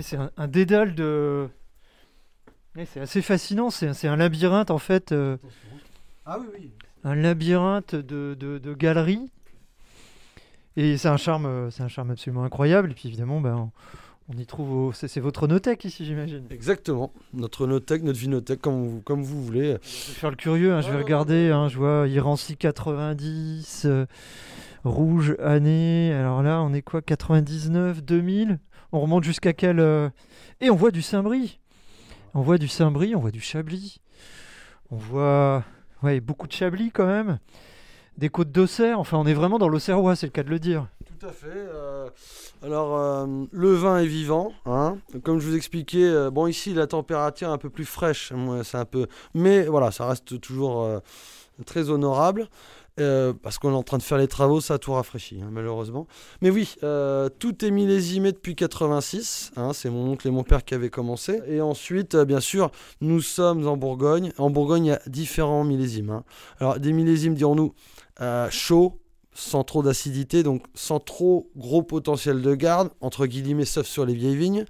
[0.03, 1.49] C'est un, un dédale de.
[2.77, 3.71] Eh, c'est assez fascinant.
[3.71, 5.13] C'est c'est un labyrinthe en fait.
[5.13, 5.37] euh,
[6.27, 6.71] Ah oui, oui.
[7.05, 9.31] un labyrinthe de, de, de galeries.
[10.77, 12.91] Et c'est un charme, euh, c'est un charme absolument incroyable.
[12.91, 13.71] Et puis évidemment, ben,
[14.29, 16.45] on, on y trouve, vos- c'est c'est votre nothèque ici, j'imagine.
[16.51, 17.13] Exactement.
[17.33, 19.77] Notre nothèque, notre vinothèque, comme vous, comme vous voulez.
[19.83, 21.51] Je vais faire le curieux, hein, je vais Ouais, regarder.
[21.53, 24.07] hein, je vois Irancy 90, euh,
[24.83, 26.13] rouge année.
[26.13, 27.03] Alors là, on est quoi?
[27.03, 28.59] 99, 2000
[28.95, 30.09] On remonte jusqu'à quel euh,
[30.61, 31.59] Et on voit du Saint-Brie.
[32.33, 34.01] On voit du Saint-Brie, on voit du Chablis.
[34.93, 35.65] On voit
[36.05, 37.41] ouais, beaucoup de Chablis quand même.
[38.19, 39.01] Des côtes d'Auxerre.
[39.01, 40.87] Enfin, on est vraiment dans l'Auxerrois, c'est le cas de le dire.
[41.07, 41.49] Tout à fait.
[41.49, 42.09] euh,
[42.63, 44.53] alors, euh, le vin est vivant.
[44.65, 44.99] hein.
[45.25, 48.31] Comme je vous expliquais, bon, ici, la température est un peu plus fraîche.
[48.75, 49.09] Un peu...
[49.35, 50.89] Mais voilà, ça reste toujours
[51.67, 52.49] très honorable.
[53.01, 55.49] Euh, parce qu'on est en train de faire les travaux, ça a tout rafraîchi, hein,
[55.51, 56.07] malheureusement.
[56.43, 59.53] Mais oui, euh, tout est millésimé depuis 86.
[59.57, 61.41] hein, c'est mon oncle et mon père qui avaient commencé.
[61.49, 64.33] Et ensuite, euh, bien sûr, nous sommes en Bourgogne.
[64.39, 66.11] En Bourgogne, il y a différents millésimes.
[66.11, 66.25] hein.
[66.61, 67.75] Alors, des millésimes, dirons-nous,
[68.51, 69.01] chauds,
[69.35, 74.15] sans trop d'acidité, donc sans trop gros potentiel de garde, entre guillemets, sauf sur les
[74.15, 74.65] vieilles vignes.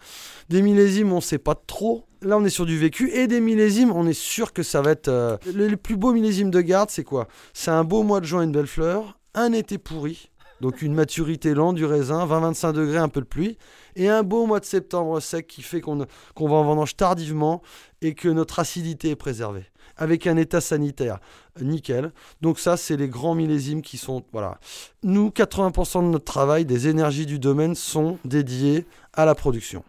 [0.49, 2.07] Des millésimes, on sait pas trop.
[2.23, 3.11] Là, on est sur du vécu.
[3.11, 5.09] Et des millésimes, on est sûr que ça va être...
[5.09, 7.29] euh, Les, plus beaux millésimes de garde, c'est quoi?
[7.53, 11.53] C'est un beau mois de juin, une belle fleur, un été pourri, donc une maturité
[11.53, 13.59] lente du raisin, 20-25 degrés, un peu de pluie,
[13.97, 16.07] et un beau mois de septembre sec qui fait qu'on va
[16.39, 17.61] en vendange tardivement
[18.01, 21.19] et que notre acidité est préservée, avec un état sanitaire
[21.61, 22.13] nickel.
[22.41, 24.25] Donc ça, c'est les grands millésimes qui sont...
[24.33, 24.59] Voilà.
[25.03, 29.85] Nous, 80% de notre travail, des énergies du domaine, sont dédiés à la production.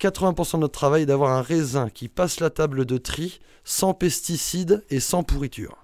[0.00, 3.92] 80% de notre travail est d'avoir un raisin qui passe la table de tri sans
[3.92, 5.76] pesticides et sans pourriture.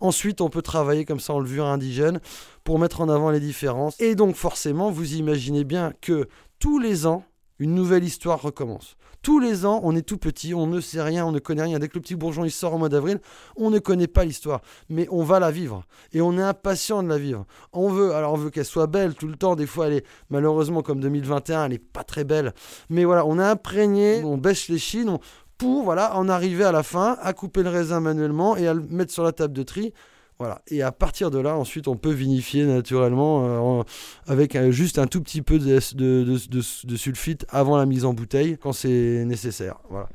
[0.00, 2.20] Ensuite, on peut travailler comme ça en levure indigène
[2.64, 3.98] pour mettre en avant les différences.
[4.00, 7.24] Et donc forcément, vous imaginez bien que tous les ans,
[7.58, 8.96] une nouvelle histoire recommence.
[9.26, 11.80] Tous les ans, on est tout petit, on ne sait rien, on ne connaît rien.
[11.80, 13.18] Dès que le petit bourgeon il sort au mois d'avril,
[13.56, 17.08] on ne connaît pas l'histoire, mais on va la vivre et on est impatient de
[17.08, 17.44] la vivre.
[17.72, 19.56] On veut, alors on veut qu'elle soit belle tout le temps.
[19.56, 22.54] Des fois, elle est malheureusement comme 2021, elle est pas très belle.
[22.88, 25.18] Mais voilà, on est imprégné, on bêche les chines
[25.58, 28.82] pour voilà en arriver à la fin, à couper le raisin manuellement et à le
[28.82, 29.92] mettre sur la table de tri.
[30.38, 30.60] Voilà.
[30.68, 33.82] Et à partir de là, ensuite, on peut vinifier naturellement euh,
[34.26, 37.86] avec euh, juste un tout petit peu de, de- de- de- de sulfite avant la
[37.86, 39.76] mise en bouteille quand c'est nécessaire.
[39.88, 40.08] Voilà.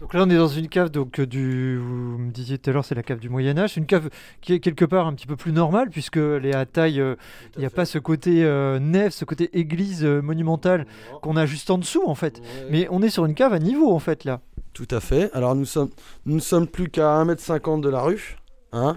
[0.00, 1.76] Donc là, on est dans une cave donc, euh, du.
[1.76, 3.76] Vous me disiez tout à l'heure, c'est la cave du Moyen-Âge.
[3.76, 7.00] Une cave qui est quelque part un petit peu plus normale, puisque les à taille.
[7.00, 7.16] euh,
[7.56, 10.86] Il n'y a pas ce côté euh, nef, ce côté église euh, monumentale
[11.20, 12.40] qu'on a juste en dessous, en fait.
[12.70, 14.40] Mais on est sur une cave à niveau, en fait, là.
[14.72, 15.32] Tout à fait.
[15.34, 15.90] Alors nous sommes,
[16.26, 18.36] nous ne sommes plus qu'à 1m50 de la rue.
[18.70, 18.96] Hein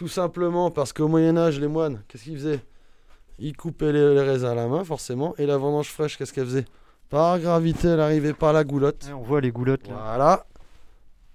[0.00, 2.60] Tout simplement parce qu'au Moyen-Âge, les moines, qu'est-ce qu'ils faisaient?
[3.38, 5.34] Ils coupaient les, les raisins à la main, forcément.
[5.36, 6.64] Et la vendange fraîche, qu'est-ce qu'elle faisait?
[7.10, 9.10] Par gravité, elle arrivait par la goulotte.
[9.14, 9.96] On voit les goulottes là.
[10.02, 10.46] Voilà.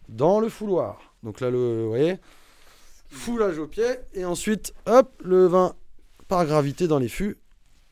[0.09, 0.97] Dans le fouloir.
[1.21, 2.17] Donc là, le, vous voyez,
[3.07, 3.85] foulage au pied.
[4.15, 5.75] Et ensuite, hop, le vin
[6.27, 7.37] par gravité dans les fûts,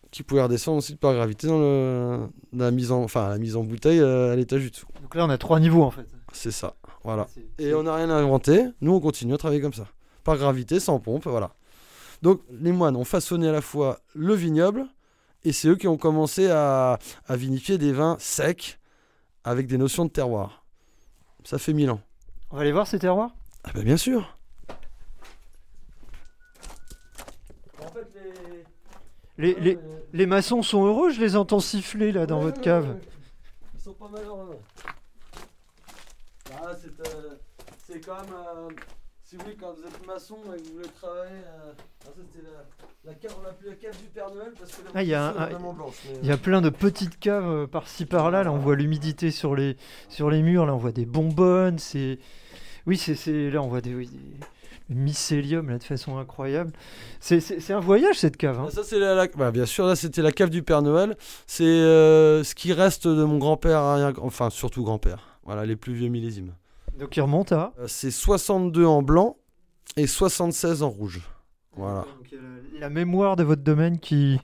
[0.10, 3.64] qui pouvait redescendre ensuite par gravité dans le, la, mise en, enfin, la mise en
[3.64, 4.88] bouteille euh, à l'étage du dessous.
[5.04, 6.08] Donc là on a trois niveaux en fait.
[6.32, 6.74] C'est ça.
[7.04, 7.28] Voilà.
[7.60, 8.66] Et on n'a rien inventé.
[8.82, 9.86] Nous, on continue à travailler comme ça.
[10.24, 11.54] Par gravité, sans pompe, voilà.
[12.22, 14.86] Donc, les moines ont façonné à la fois le vignoble,
[15.44, 18.80] et c'est eux qui ont commencé à, à vinifier des vins secs,
[19.44, 20.64] avec des notions de terroir.
[21.44, 22.00] Ça fait mille ans.
[22.50, 23.32] On va aller voir ces terroirs?
[23.66, 24.38] Ah ben bien sûr.
[29.38, 29.78] les, les,
[30.14, 32.98] les maçons sont heureux, je les entends siffler là dans votre cave.
[33.74, 34.60] Ils sont pas malheureux.
[36.54, 37.36] Ah, c'est, euh,
[37.86, 38.34] c'est quand même.
[38.34, 38.70] euh,
[39.34, 41.32] si vous voulez, quand vous êtes maçon et que vous voulez travailler.
[41.32, 44.72] euh, ah, ça, c'était la, la, cave, on l'appelait la cave du Père Noël parce
[44.74, 45.96] que la Ah, il y a un- c'est vraiment blanche.
[46.08, 48.44] mais, Il y a plein de petites caves euh, par-ci par-là.
[48.44, 49.76] Là, on voit l'humidité sur les,
[50.08, 50.68] sur les murs.
[50.68, 51.80] Là, on voit des bonbonnes.
[51.80, 52.20] C'est...
[52.86, 53.50] Oui, c'est, c'est...
[53.50, 56.72] là, on voit des, oui, des- mycélium là, de façon incroyable.
[57.20, 58.60] C'est, c'est, c'est un voyage, cette cave.
[58.60, 58.66] hein.
[58.68, 61.18] Ah, Ça, c'est la, la- bah, bien sûr, là, c'était la cave du Père Noël.
[61.48, 65.40] C'est euh, ce qui reste de mon grand-père, arrière- enfin, surtout grand-père.
[65.44, 66.54] Voilà, les plus vieux millésimes.
[67.00, 67.74] Donc, il remonte à.
[67.80, 69.38] Euh, C'est 62 en blanc
[69.98, 71.22] et 76 en rouge.
[71.76, 72.06] Voilà.
[72.18, 74.40] Donc, a la, mémoire de votre domaine qui,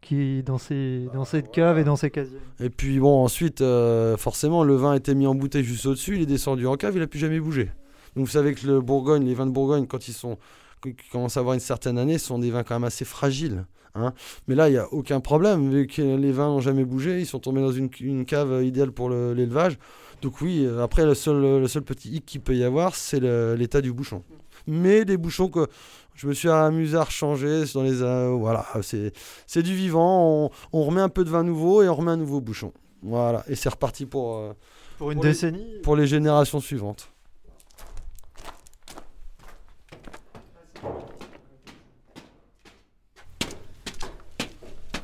[0.00, 2.38] qui est dans, ces, dans cette cave et dans ces casiers.
[2.60, 6.22] Et puis bon, ensuite, euh, forcément, le vin était mis en bouteille juste au-dessus, il
[6.22, 7.70] est descendu en cave, il n'a plus jamais bougé.
[8.14, 10.38] Donc vous savez que le Bourgogne, les vins de Bourgogne, quand ils sont
[10.82, 13.64] qui commencent à avoir une certaine année, sont des vins quand même assez fragiles.
[13.94, 14.12] hein.
[14.46, 17.26] Mais là, il n'y a aucun problème, vu que les vins n'ont jamais bougé, ils
[17.26, 19.78] sont tombés dans une, une cave idéale pour le- l'élevage.
[20.22, 23.20] Donc oui, euh, après, le seul, le seul petit hic qu'il peut y avoir, c'est
[23.20, 24.22] l'état du bouchon.
[24.66, 25.66] Mais des bouchons que
[26.14, 28.02] je me suis amusé à rechanger dans les...
[28.02, 29.12] euh, voilà, c'est
[29.46, 32.16] c'est du vivant, on, on remet un peu de vin nouveau et on remet un
[32.16, 32.72] nouveau bouchon.
[33.02, 34.52] Voilà, et c'est reparti pour, euh,
[34.98, 37.10] Pour une Pour les- décennie pour les générations suivantes.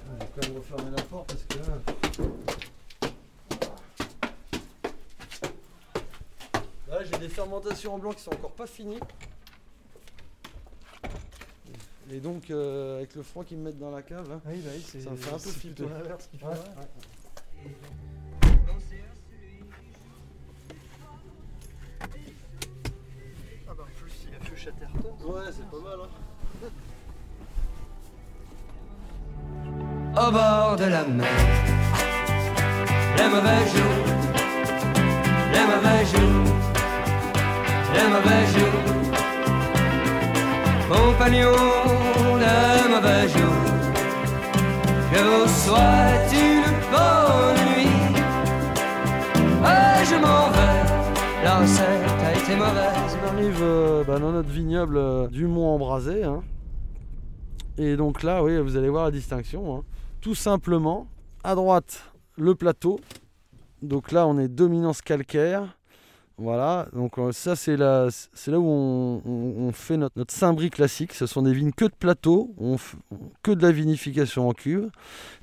[0.05, 3.03] Je vais quand même refermer la porte parce que là.
[6.89, 8.99] Là, j'ai des fermentations en blanc qui sont encore pas finies.
[12.11, 14.71] Et donc, euh, avec le froid qu'ils me mettent dans la cave, là, Oui, bah
[14.75, 15.85] oui, c'est, Ça me fait un peu flipper.
[15.89, 16.89] l'inverse qu'il Ouais, faudrait.
[23.69, 25.15] Ah bah en plus, il a fait Chatterton.
[25.27, 25.99] ouais, c'est pas mal.
[26.03, 26.09] Hein.
[30.15, 31.29] au bord de la mer.
[33.17, 34.05] Les mauvais jours,
[35.53, 36.52] les mauvais jours,
[45.13, 45.47] Je vous
[46.35, 46.63] une.
[49.65, 50.83] Et je m'en vais,
[51.45, 53.19] la a mauvaise.
[53.23, 56.25] On arrive euh, bah, dans notre vignoble euh, du Mont Embrasé.
[56.25, 56.43] hein.
[57.79, 59.77] Et donc là, oui, vous allez voir la distinction.
[59.77, 59.83] hein.
[60.21, 61.07] Tout simplement,
[61.45, 62.03] à droite,
[62.37, 62.99] le plateau.
[63.81, 65.79] Donc là, on est dominance calcaire.
[66.39, 71.13] Voilà, donc euh, ça c'est là, c'est là où on, fait notre, notre Saint-Brie classique.
[71.13, 72.77] Ce sont des vignes que de plateau, on
[73.43, 74.91] que de la vinification en cuve.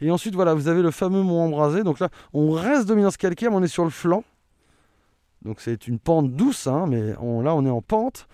[0.02, 1.84] Et ensuite, voilà, vous avez le fameux Mont Embrasé.
[1.84, 4.23] Donc là, on reste dominance calcaire, mais on est sur le flanc.
[5.43, 8.28] Donc c'est une pente douce, hein, mais on- là on est en pente,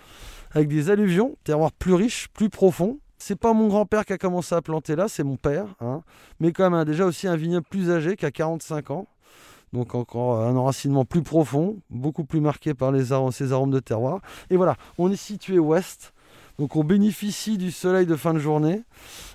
[0.51, 2.99] avec des alluvions, terroir plus riche, plus profond.
[3.17, 6.01] C'est pas mon grand-père qui a commencé à planter là, c'est mon père, hein,
[6.39, 9.07] mais quand même hein, déjà aussi un vignoble plus âgé qui a 45 ans.
[9.75, 13.81] Donc encore un enracinement plus profond, beaucoup plus marqué par les arômes, ces arômes de
[13.81, 14.21] terroir.
[14.49, 16.13] Et voilà, on est situé ouest,
[16.57, 18.83] donc on bénéficie du soleil de fin de journée,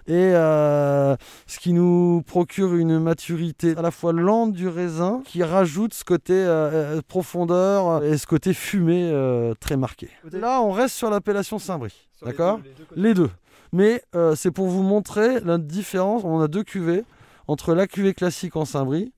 [0.06, 1.14] et euh,
[1.46, 6.04] ce qui nous procure une maturité à la fois lente du raisin, qui rajoute ce
[6.04, 10.08] côté euh, euh, profondeur et ce côté fumé euh, très marqué.
[10.32, 12.60] Là, on reste sur l'appellation Saint-Brie, d'accord
[12.96, 13.30] les deux.
[13.72, 14.02] Mais
[14.36, 16.22] c'est pour vous montrer la différence.
[16.24, 17.04] On a deux cuvées
[17.46, 19.12] entre la cuvée classique en Saint-Brie,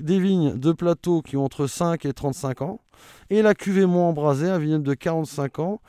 [0.00, 2.80] des vignes de plateau qui ont entre 5 et 35 ans,
[3.30, 5.80] et la cuvée Mont Embrasé, un vignoble de 45 ans,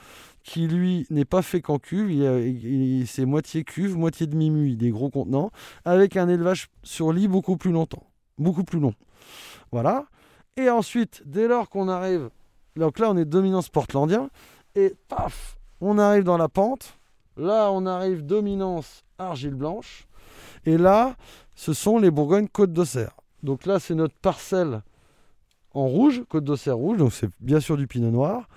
[0.44, 4.90] qui lui n'est pas fait qu'en cuve, il, il- c'est moitié cuve, moitié demi-muit, des
[4.90, 5.52] gros contenants,
[5.86, 8.04] avec un élevage sur lit beaucoup plus longtemps,
[8.38, 8.94] beaucoup plus long.
[9.72, 10.06] Voilà.
[10.58, 12.30] Et ensuite, dès lors qu'on arrive,
[12.76, 14.30] donc là on est dominance portlandien,
[14.76, 16.98] et paf, on arrive dans la pente.
[17.36, 20.08] Là, on arrive dominance argile blanche.
[20.66, 21.16] Et là,
[21.56, 23.16] ce sont les Bourgognes Côte d'Auxerre.
[23.44, 24.82] Donc là, c'est notre parcelle
[25.74, 28.48] en rouge, Côte d'Auxerre rouge, donc c'est bien sûr du pinot noir.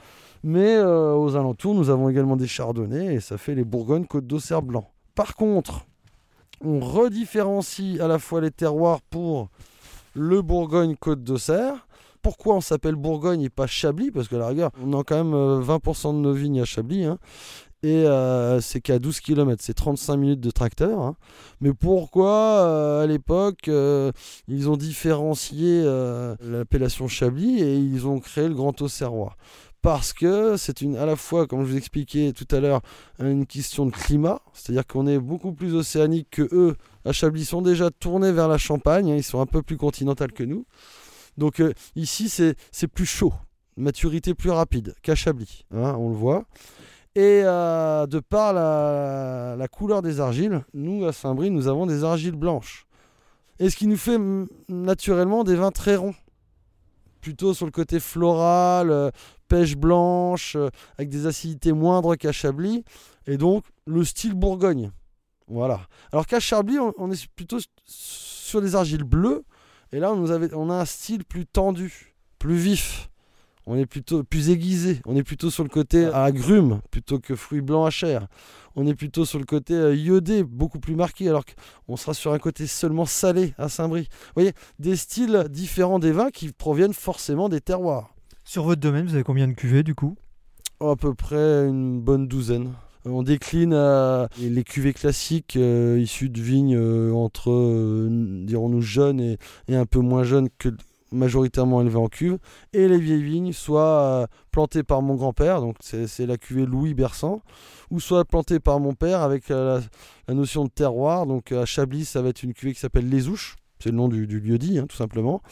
[0.44, 4.26] Mais euh, aux alentours, nous avons également des chardonnays et ça fait les Bourgognes Côte
[4.26, 4.90] d'Auxerre blanc.
[5.14, 5.86] Par contre,
[6.64, 9.48] on redifférencie à la fois les terroirs pour
[10.14, 11.86] le Bourgogne Côte d'Auxerre.
[12.22, 14.10] Pourquoi on s'appelle Bourgogne et pas Chablis?
[14.10, 17.04] Parce que la rigueur, on a quand même euh, 20% de nos vignes à Chablis.
[17.04, 17.18] hein.
[17.86, 20.98] Et euh, c'est qu'à 12 km, c'est 35 minutes de tracteur.
[20.98, 21.14] hein.
[21.60, 24.10] Mais pourquoi euh, à l'époque euh,
[24.48, 25.84] ils ont différencié
[26.40, 29.36] l'appellation Chablis et ils ont créé le Grand Auxerrois?
[29.82, 32.80] Parce que c'est une à la fois, comme je vous expliquais tout à l'heure,
[33.20, 36.74] une question de climat, c'est-à-dire qu'on est beaucoup plus océanique que eux.
[37.04, 39.76] À Chablis, ils sont déjà tournés vers la Champagne, hein, ils sont un peu plus
[39.76, 40.66] continentaux que nous.
[41.38, 41.62] Donc
[41.94, 43.32] ici, c'est c'est plus chaud,
[43.76, 46.46] maturité plus rapide qu'à Chablis, hein, on le voit.
[47.16, 52.36] Et euh, de par la, couleur des argiles, nous à Saint-Brie, nous avons des argiles
[52.36, 52.86] blanches.
[53.58, 54.18] Et ce qui nous fait
[54.68, 56.14] naturellement des vins très ronds.
[57.22, 59.10] Plutôt sur le côté floral, euh,
[59.48, 62.84] pêche blanche, euh, avec des acidités moindres qu'à Chablis.
[63.26, 64.90] Et donc le style Bourgogne.
[65.48, 65.80] Voilà.
[66.12, 69.42] Alors qu'à Chablis, on, est plutôt sur des argiles bleues.
[69.90, 73.08] Et là, on, avait, on a un style plus tendu, plus vif.
[73.68, 75.00] On est plutôt plus aiguisé.
[75.06, 78.28] On est plutôt sur le côté agrumes plutôt que fruits blancs à chair.
[78.76, 82.32] On est plutôt sur le côté euh, iodé, beaucoup plus marqué, alors qu'on sera sur
[82.32, 84.08] un côté seulement salé à Saint-Brie.
[84.10, 88.14] Vous voyez, des styles différents des vins qui proviennent forcément des terroirs.
[88.44, 90.14] Sur votre domaine, vous avez combien de cuvées du coup?
[90.78, 92.74] Oh, à peu près une bonne douzaine.
[93.06, 98.08] Euh, On décline à les cuvées classiques euh, issues de vignes euh, entre, euh,
[98.44, 100.68] dirons-nous, jeunes et, et un peu moins jeunes que
[101.12, 102.38] majoritairement élevées en cuve,
[102.72, 106.94] et les vieilles vignes, soit euh, plantées par mon grand-père, donc c'est la cuvée Louis
[106.94, 107.42] Bersan,
[107.90, 109.80] ou soit plantées par mon père avec euh,
[110.28, 111.26] la, notion de terroir.
[111.26, 114.08] Donc à Chablis, ça va être une cuvée qui s'appelle Les Ouches, c'est le nom
[114.08, 115.42] du, lieu dit, hein, tout simplement,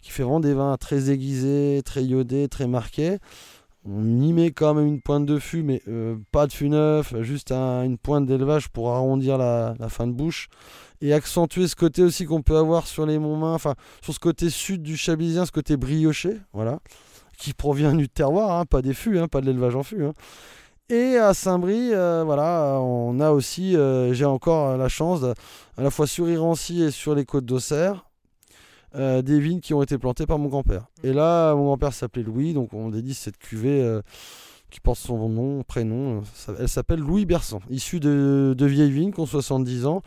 [0.00, 3.18] qui fait vraiment des vins très aiguisés, très iodés, très marqués.
[3.84, 7.14] On y met quand même une pointe de fût, mais euh, pas de fût neuf,
[7.22, 10.48] juste un- une pointe d'élevage pour arrondir la fin de bouche
[11.00, 14.50] et accentuer ce côté aussi qu'on peut avoir sur les Montmains, enfin sur ce côté
[14.50, 16.80] sud du Chablisien, ce côté brioché, voilà,
[17.38, 20.04] qui provient du terroir, hein, pas des fûts, hein, pas de l'élevage en fût.
[20.04, 20.12] hein.
[20.90, 25.34] Et à Saint-Brie, euh, voilà, on a aussi, euh, j'ai encore la chance, de-
[25.76, 28.06] à la fois sur Irancy et sur les côtes d'Auxerre,
[28.94, 30.86] euh, des vignes qui ont été plantées par mon grand-père.
[31.04, 34.00] Et là, mon grand-père s'appelait Louis, donc on dédie cette cuvée
[34.70, 36.22] qui porte son nom, prénom.
[36.58, 40.02] Elle s'appelle Louis Bersan, issue de, de vieilles vignes qui ont 70 ans.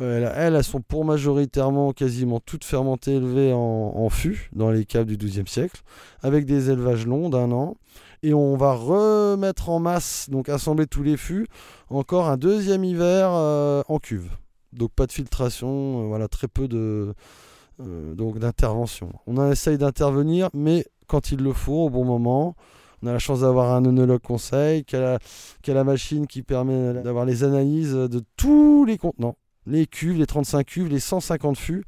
[0.00, 4.86] Euh, elles, elles, sont pour majoritairement quasiment toutes fermentées, élevées en, en fût dans les
[4.86, 5.82] caves du XIIe siècle,
[6.22, 7.76] avec des élevages longs d'un an.
[8.24, 11.48] Et on va remettre en masse, donc assembler tous les fûts,
[11.90, 14.30] encore un deuxième hiver euh, en cuve.
[14.72, 17.14] Donc pas de filtration, euh, voilà, très peu de,
[17.80, 19.10] euh, donc d'intervention.
[19.26, 22.54] On essaye d'intervenir, mais quand il le faut, au bon moment.
[23.02, 25.18] On a la chance d'avoir un œnologue conseil, la,
[25.60, 29.34] qui a la machine qui permet d'avoir les analyses de tous les contenants.
[29.66, 31.84] Les cuves, les 35 cuves, les 150 fûts.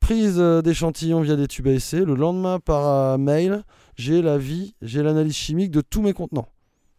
[0.00, 2.04] Prise euh, d'échantillons via des tubes à essai.
[2.04, 3.64] Le lendemain, par euh, mail,
[3.96, 6.48] j'ai la vie, j'ai l'analyse chimique de tous mes contenants.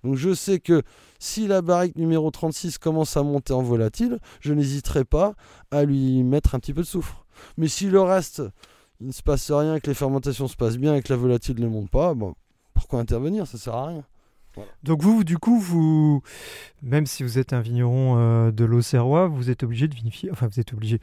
[0.04, 0.84] Donc je sais que
[1.20, 5.34] si la barrique numéro 36 commence à monter en volatile, je n'hésiterai pas
[5.72, 7.26] à lui mettre un petit peu de soufre.
[7.58, 8.42] Mais si le reste,
[9.00, 11.60] il ne se passe rien, que les fermentations se passent bien et que la volatile
[11.60, 12.36] ne monte pas, bon,
[12.74, 13.48] pourquoi intervenir?
[13.48, 14.04] Ça sert à rien.
[14.84, 16.22] Donc vous, du coup, vous,
[16.82, 20.48] même si vous êtes un vigneron euh, de l'Auxerrois, vous êtes obligé de vinifier, enfin
[20.48, 21.00] vous êtes obligé,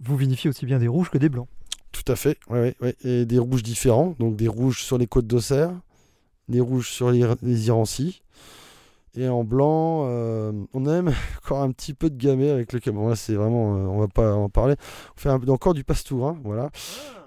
[0.00, 1.48] vous vinifiez aussi bien des rouges que des blancs.
[1.92, 2.96] Tout à fait, ouais, ouais, ouais.
[3.04, 5.72] Et des rouges différents, donc des rouges sur les côtes d'Auxerre,
[6.48, 8.22] des rouges sur les, les Irancy.
[9.18, 12.80] Et en blanc, euh, on a même encore un petit peu de gamay avec le
[12.80, 13.08] Cameroun.
[13.08, 14.74] Là, c'est vraiment, euh, on va pas en parler.
[15.16, 16.70] On fait un encore du pastourin, voilà.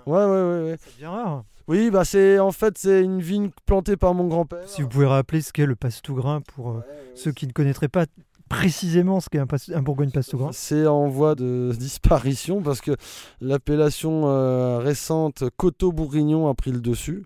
[0.06, 0.78] Ouais, ouais, ouais, ouais.
[0.80, 1.44] C'est bien rare.
[1.70, 4.68] Oui, bah c'est en fait c'est une vigne plantée par mon grand-père.
[4.68, 6.82] Si vous pouvez rappeler ce qu'est le passe-tout-grain pour euh,
[7.14, 8.08] ceux qui ne connaîtraient pas
[8.50, 10.50] précisément ce qu'est un, un Bourgogne passe-tout-grain.
[10.52, 12.98] C'est en voie de disparition parce que
[13.40, 17.24] l'appellation euh, récente Coteau-Bourguignon a pris le dessus.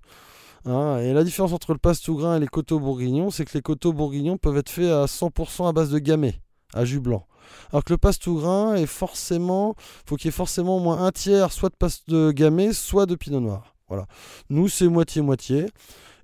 [0.65, 3.93] Hein, et la différence entre le passe-tout-grain et les coteaux bourguignons, c'est que les coteaux
[3.93, 6.35] bourguignons peuvent être faits à 100% à base de gamay,
[6.73, 7.27] à jus blanc.
[7.71, 9.75] Alors que le passe-tout-grain est forcément,
[10.06, 13.15] faut qu'il y ait forcément au moins un tiers, soit de de gamay, soit de
[13.15, 13.73] pinot noir.
[13.88, 14.06] Voilà.
[14.50, 15.67] Nous, c'est moitié-moitié.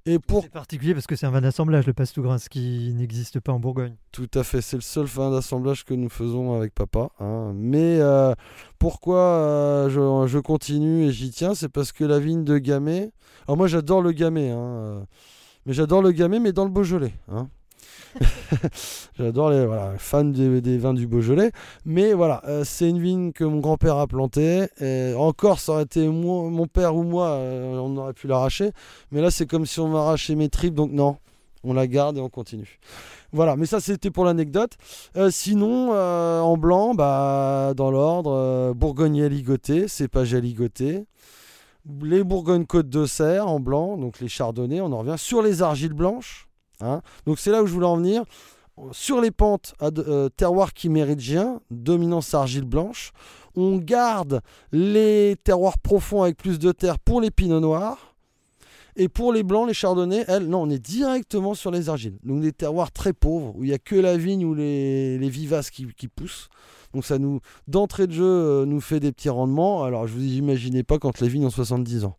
[0.05, 3.41] Et pour C'est particulier parce que c'est un vin d'assemblage, le passe-tout-grain, ce qui n'existe
[3.41, 3.95] pas en Bourgogne.
[4.11, 7.09] Tout à fait, c'est le seul fin d'assemblage que nous faisons avec papa.
[7.19, 7.51] hein.
[7.53, 8.33] Mais euh,
[8.79, 13.11] pourquoi euh, je, je continue et j'y tiens C'est parce que la vigne de Gamay.
[13.47, 15.01] Alors moi j'adore le Gamay, hein, euh,
[15.65, 17.13] mais j'adore le Gamay, mais dans le Beaujolais.
[17.27, 17.49] hein.
[19.17, 21.51] J'adore les voilà, fan des, des vins du Beaujolais.
[21.85, 24.67] Mais voilà, euh, c'est une vigne que mon grand-père a plantée.
[24.81, 28.71] Et encore, ça aurait été mon père ou moi, euh, on aurait pu l'arracher.
[29.11, 30.75] Mais là, c'est comme si on m'arrachait mes tripes.
[30.75, 31.17] Donc non,
[31.63, 32.79] on la garde et on continue.
[33.31, 34.71] Voilà, mais ça c'était pour l'anecdote.
[35.15, 41.05] Euh, sinon, en blanc, bah, dans l'ordre, Bourgogne ligoté, cépage ligoté.
[42.01, 45.93] Les Bourgogne Côte d'Auxerre en blanc, donc les Chardonnays, on en revient sur les argiles
[45.93, 46.48] blanches.
[46.81, 47.01] Hein.
[47.25, 48.23] Donc c'est là où je voulais en venir.
[48.91, 53.11] Sur les pentes à euh, terroir chiméridien, dominance argile blanche,
[53.55, 58.15] on garde les terroirs profonds avec plus de terre pour les pinots noirs.
[58.95, 62.17] Et pour les blancs, les chardonnays, elles, non, on est directement sur les argiles.
[62.23, 65.69] Donc des terroirs très pauvres, où il n'y a que la vigne ou les, vivaces
[65.69, 66.49] qui, qui poussent.
[66.93, 69.83] Donc ça nous, d'entrée de jeu, euh, nous fait des petits rendements.
[69.83, 72.17] Alors je vous imaginez pas quand les vignes ont 70 ans.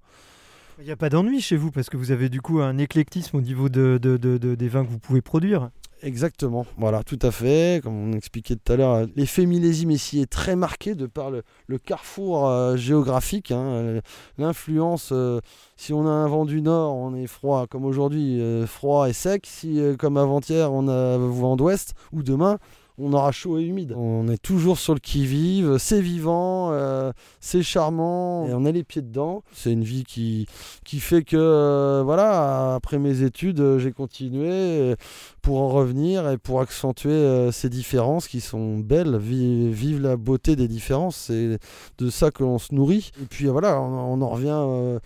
[0.80, 3.36] Il n'y a pas d'ennui chez vous parce que vous avez du coup un éclectisme
[3.36, 5.70] au niveau de, de- de- de- des vins que vous pouvez produire.
[6.02, 7.82] Exactement, voilà, tout à fait.
[7.82, 11.42] Comme on expliquait tout à l'heure, l'effet millésime ici est très marqué de par le,
[11.78, 13.50] carrefour euh, géographique.
[13.50, 14.00] hein,
[14.38, 15.40] L'influence, euh,
[15.76, 19.12] si on a un vent du nord, on est froid, comme aujourd'hui, euh, froid et
[19.12, 19.44] sec.
[19.46, 22.56] Si, comme avant-hier, on a vent d'ouest, ou demain,
[23.00, 23.94] on aura chaud et humide.
[23.96, 28.84] On est toujours sur le qui-vive, c'est vivant, euh, c'est charmant, et on a les
[28.84, 29.42] pieds dedans.
[29.52, 30.46] C'est une vie qui,
[30.84, 34.94] qui fait que, euh, voilà, après mes études, euh, j'ai continué.
[35.42, 39.16] pour en revenir et pour accentuer euh, ces différences qui sont belles.
[39.16, 41.58] Vi- vive la beauté des différences, c'est
[41.98, 43.10] de ça que l'on se nourrit.
[43.22, 44.98] Et puis voilà, on, on en revient.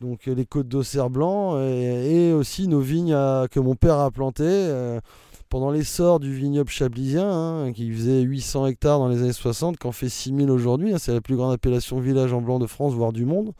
[0.00, 4.10] donc les côtes d'Auxerre blanc et, et aussi nos vignes à- que mon père a
[4.10, 4.98] plantées euh,
[5.52, 9.92] pendant l'essor du vignoble chablisien hein, qui faisait 800 hectares dans les années 60 qu'en
[9.92, 10.94] fait 6000 aujourd'hui.
[10.94, 13.52] hein, c'est la plus grande appellation village en blanc de France, voire du monde.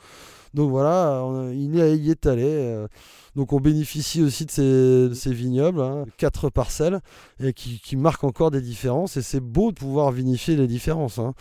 [0.55, 2.47] Donc voilà, on- il y est- allé.
[2.47, 2.89] euh,
[3.37, 7.01] donc on bénéficie aussi de ces, vignobles, hein, quatre parcelles,
[7.41, 9.19] et qui, marquent encore des différences.
[9.19, 11.35] Et c'est beau de pouvoir vinifier les différences hein,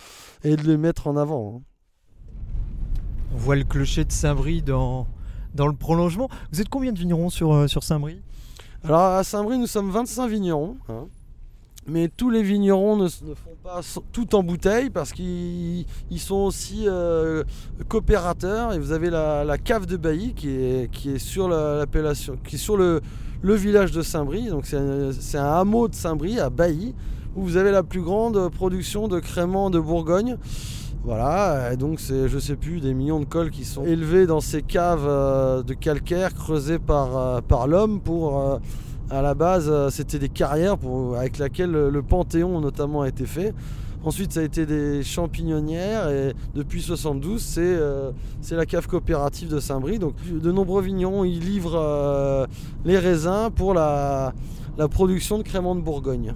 [0.44, 1.62] et de les mettre en avant.
[3.32, 5.06] On voit le clocher de Saint-Brie dans,
[5.54, 6.28] dans le prolongement.
[6.52, 8.20] Vous êtes combien de vignerons sur, euh, sur Saint-Brie?
[8.84, 10.76] Alors à Saint-Brie, nous sommes 25 vignerons.
[10.88, 11.06] hein.
[11.86, 13.80] Mais tous les vignerons ne, font pas
[14.12, 17.42] tout en bouteille parce qu'ils ils sont aussi euh,
[17.88, 18.72] coopérateurs.
[18.72, 21.84] Et vous avez la, cave de Bailly qui est, sur le,
[23.54, 24.48] village de Saint-Brie.
[24.48, 26.94] Donc c'est un, c'est un hameau de Saint-Brie à Bailly
[27.34, 30.38] où vous avez la plus grande production de créments de Bourgogne.
[31.04, 34.40] Voilà, et donc c'est, je sais plus, des millions de cols qui sont élevés dans
[34.40, 38.58] ces caves euh, de calcaire creusées par, euh, par l'homme pour, euh,
[39.10, 43.52] à la base, c'était des carrières pour, avec lesquelles le, Panthéon notamment a été fait.
[44.04, 47.78] Ensuite, ça a été des champignonnières et depuis 72, c'est
[48.40, 49.98] c'est la cave coopérative de Saint-Brie.
[49.98, 52.48] Donc, de nombreux vignerons ils livrent
[52.84, 54.32] les raisins pour la,
[54.76, 56.34] la production de créments de Bourgogne.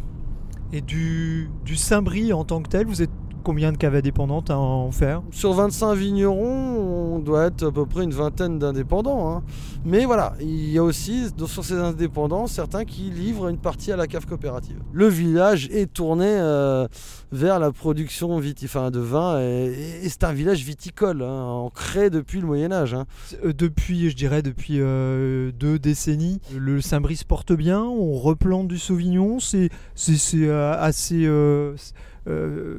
[0.73, 3.11] Et du, du Saint-Brie en tant que tel, vous êtes
[3.47, 7.87] combien de caves indépendantes à en faire Sur 25 vignerons, on doit être à peu
[7.87, 9.31] près une vingtaine d'indépendants.
[9.37, 9.43] hein.
[9.85, 13.97] Mais voilà, il y a aussi sur ces indépendants certains qui livrent une partie à
[13.97, 14.81] la cave coopérative.
[14.93, 16.89] Le village est tourné euh,
[17.31, 19.73] vers la production viti- enfin, de vin et,
[20.03, 22.95] et c'est un village viticole, hein, ancré depuis le Moyen Âge.
[22.95, 23.05] hein.
[23.45, 28.67] Euh, Depuis, je dirais, depuis euh, deux décennies, le Saint-Brie se porte bien, on replante
[28.67, 31.75] du Sauvignon, c'est assez euh,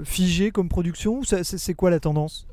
[0.03, 2.45] figé comme production, ou c'est quoi la tendance?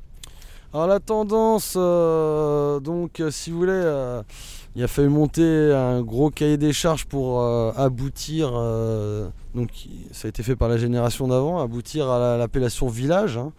[0.73, 4.21] Alors la tendance, euh, donc euh, si vous voulez, euh,
[4.75, 9.69] il a fallu monter un gros cahier des charges pour euh, aboutir, euh, donc
[10.11, 13.37] ça a été fait par la génération d'avant, aboutir à la- l'appellation village.
[13.37, 13.53] hein.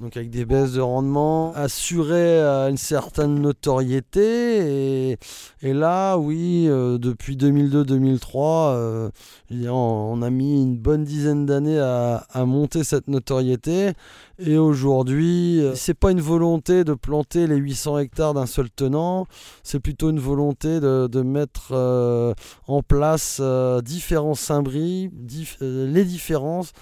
[0.00, 5.16] Donc avec des baisses de rendement, assurer euh, une certaine notoriété.
[5.62, 9.10] Et, là, oui, euh, depuis 2002-2003, euh,
[9.70, 13.92] on, a mis une bonne dizaine d'années à, à monter cette notoriété.
[14.40, 19.26] Et aujourd'hui, euh, c'est pas une volonté de planter les 800 hectares d'un seul tenant,
[19.62, 21.72] c'est plutôt une volonté de, mettre
[22.66, 23.40] en place
[23.84, 26.72] différents Saint-Brie, dif- les différences,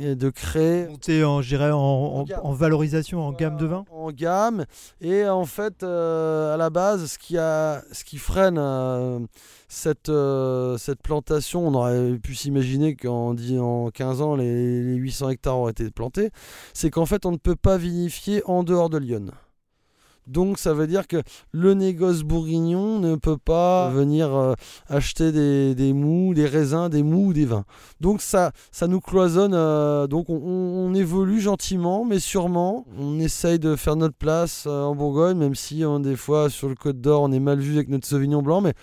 [0.00, 4.64] et de créer Monter en, en, en- en valorisation, en gamme de vin en gamme.
[5.00, 9.20] Et en fait, euh, à la base, ce qui, a, ce qui freine euh,
[9.68, 14.94] cette, euh, cette plantation, on aurait pu s'imaginer qu'en dix- en 15 ans, les, les
[14.96, 16.30] 800 hectares auraient été plantés,
[16.74, 19.26] c'est qu'en fait, on ne peut pas vinifier en dehors de Lyon.
[20.26, 24.54] Donc ça veut dire que le négoce bourguignon ne peut pas venir euh,
[24.88, 27.64] acheter des, des mous, des raisins, des mous ou des vins.
[28.00, 29.54] Donc ça, ça nous cloisonne.
[29.54, 32.84] euh, donc on, on- évolue gentiment, mais sûrement.
[32.98, 36.68] On essaye de faire notre place euh, en Bourgogne, même si euh, des fois sur
[36.68, 38.60] le Côte d'Or on est mal vu avec notre Sauvignon blanc.
[38.60, 38.74] Mais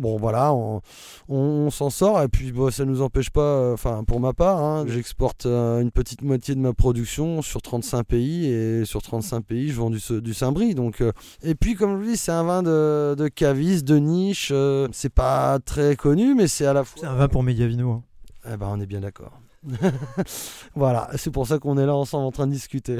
[0.00, 0.80] Bon voilà, on,
[1.28, 4.56] on s'en sort et puis bon, ça nous empêche pas, euh, enfin pour ma part,
[4.56, 9.44] hein, j'exporte euh, une petite moitié de ma production sur 35 pays et sur 35
[9.44, 10.74] pays je vends du, du Saint-Brie.
[10.74, 13.98] Donc, euh, et puis comme je vous dis, c'est un vin de, de caviste, de
[13.98, 14.50] niche,
[14.90, 17.02] c'est pas très connu mais c'est à la fois...
[17.02, 17.90] C'est un vin pour Megavino.
[17.90, 18.02] Hein.
[18.50, 19.38] Eh ben on est bien d'accord.
[20.74, 22.96] voilà, c'est pour ça qu'on est là ensemble en train de discuter.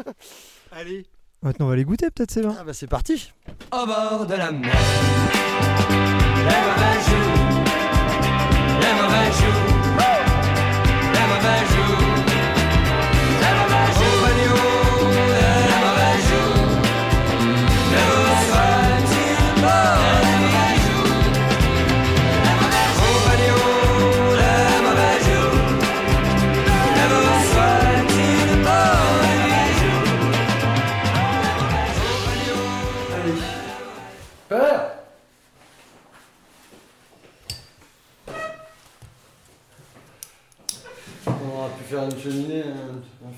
[0.72, 1.04] Allez
[1.42, 3.30] Maintenant, on va les goûter peut-être, c'est Ah bah c'est parti
[3.76, 4.72] Au bord de la mer.
[6.48, 7.64] Les mauvais jours
[8.80, 9.83] Les mauvais jours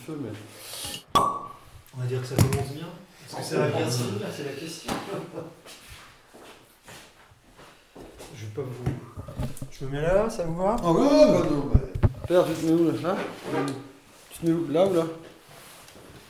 [0.06, 0.30] feu, mais...
[1.14, 2.86] On va dire que ça commence bien.
[3.28, 4.92] Est-ce que ça va bien finir C'est la question.
[8.36, 9.46] Je vais pas vous.
[9.70, 10.76] Je me mets là, ça vous va?
[10.78, 11.80] Ah bah non, bah...
[12.28, 13.16] Père, tu te mets où là Là?
[14.30, 14.68] Tu te mets où?
[14.70, 15.04] Là ou là?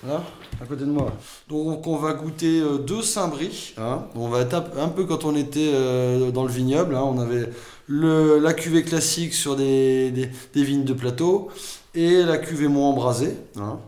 [0.06, 0.22] Là?
[0.60, 1.12] À côté de moi.
[1.48, 3.74] Donc on va goûter euh, deux Saint-Brie.
[3.76, 4.06] hein.
[4.14, 6.94] On va être un, un peu quand on était euh, dans le vignoble.
[6.94, 7.02] hein.
[7.04, 7.50] On avait
[7.88, 11.50] le, la cuvée classique sur des, des, des vignes de plateau
[11.96, 13.34] et la cuvée moins embrasée.
[13.56, 13.78] hein.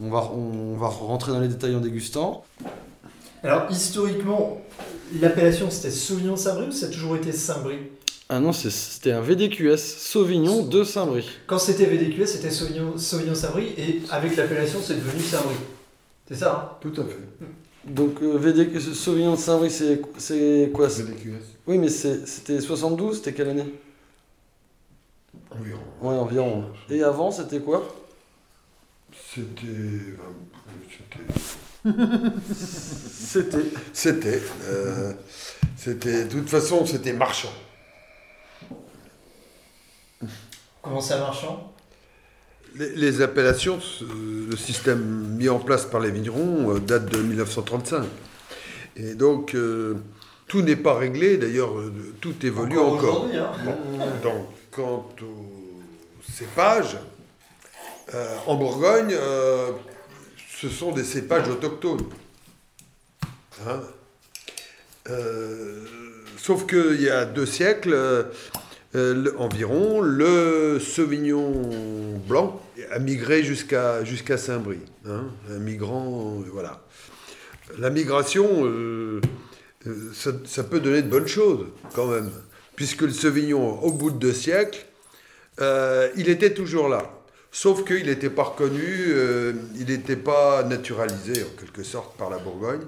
[0.00, 2.44] On, va, on va rentrer dans les détails en dégustant.
[3.42, 4.60] Alors, historiquement,
[5.20, 7.78] l'appellation c'était Sauvignon Saint-Brie ou ça a toujours été Saint-Brie?
[8.28, 11.28] Ah non, c'est- c'était un VDQS Sauvignon de Saint-Brie.
[11.46, 15.54] Quand c'était VDQS, c'était Sauvignon, Sauvignon Saint-Brie et avec l'appellation, c'est devenu Saint-Brie.
[16.28, 17.18] C'est ça Tout à fait.
[17.86, 21.40] Donc euh, VD Sauvignon de Saint-Brie, c'est c'est quoi VDQS.
[21.68, 23.72] Oui, mais c'était 72, c'était quelle année?
[25.50, 25.80] Environ.
[26.02, 26.64] Ouais, environ.
[26.90, 27.86] Et avant, c'était quoi?
[29.34, 29.66] C'était.
[29.66, 30.16] euh,
[30.90, 31.40] c'était-
[32.52, 33.58] C'était.
[33.92, 34.42] C'était.
[34.64, 35.12] euh,
[35.76, 36.24] c'était.
[36.24, 37.52] De toute façon, c'était marchand.
[40.82, 41.72] Comment ça marchand?
[42.74, 44.04] Les, les appellations, ce-
[44.50, 45.00] le système
[45.36, 48.04] mis en place par les vignerons euh, date de 1935.
[48.96, 49.94] Et donc, euh,
[50.48, 51.36] tout n'est pas réglé.
[51.38, 51.72] D'ailleurs,
[52.20, 53.22] tout évolue encore.
[53.22, 53.52] aujourd'hui, hein.
[54.22, 54.46] Donc,
[54.76, 55.82] quant aux
[56.30, 56.98] cépages,
[58.14, 59.72] euh, en Bourgogne, euh,
[60.60, 62.04] ce sont des cépages autochtones.
[63.66, 63.80] Hein
[65.08, 65.84] Euh,
[66.36, 68.26] sauf qu'il y a deux siècles
[68.92, 72.60] le- environ, le Sauvignon blanc
[72.90, 74.02] a migré jusqu'à
[74.36, 74.80] Saint-Brie.
[75.08, 75.26] hein.
[75.48, 76.82] un migrant, voilà.
[77.78, 78.66] La migration,
[80.44, 82.30] ça peut donner de bonnes choses quand même,
[82.76, 84.84] puisque le Sauvignon, au bout de deux siècles,
[85.60, 87.10] euh, il était toujours là.
[87.50, 92.36] Sauf qu'il n'était pas reconnu, euh, il n'était pas naturalisé en quelque sorte par la
[92.36, 92.82] Bourgogne.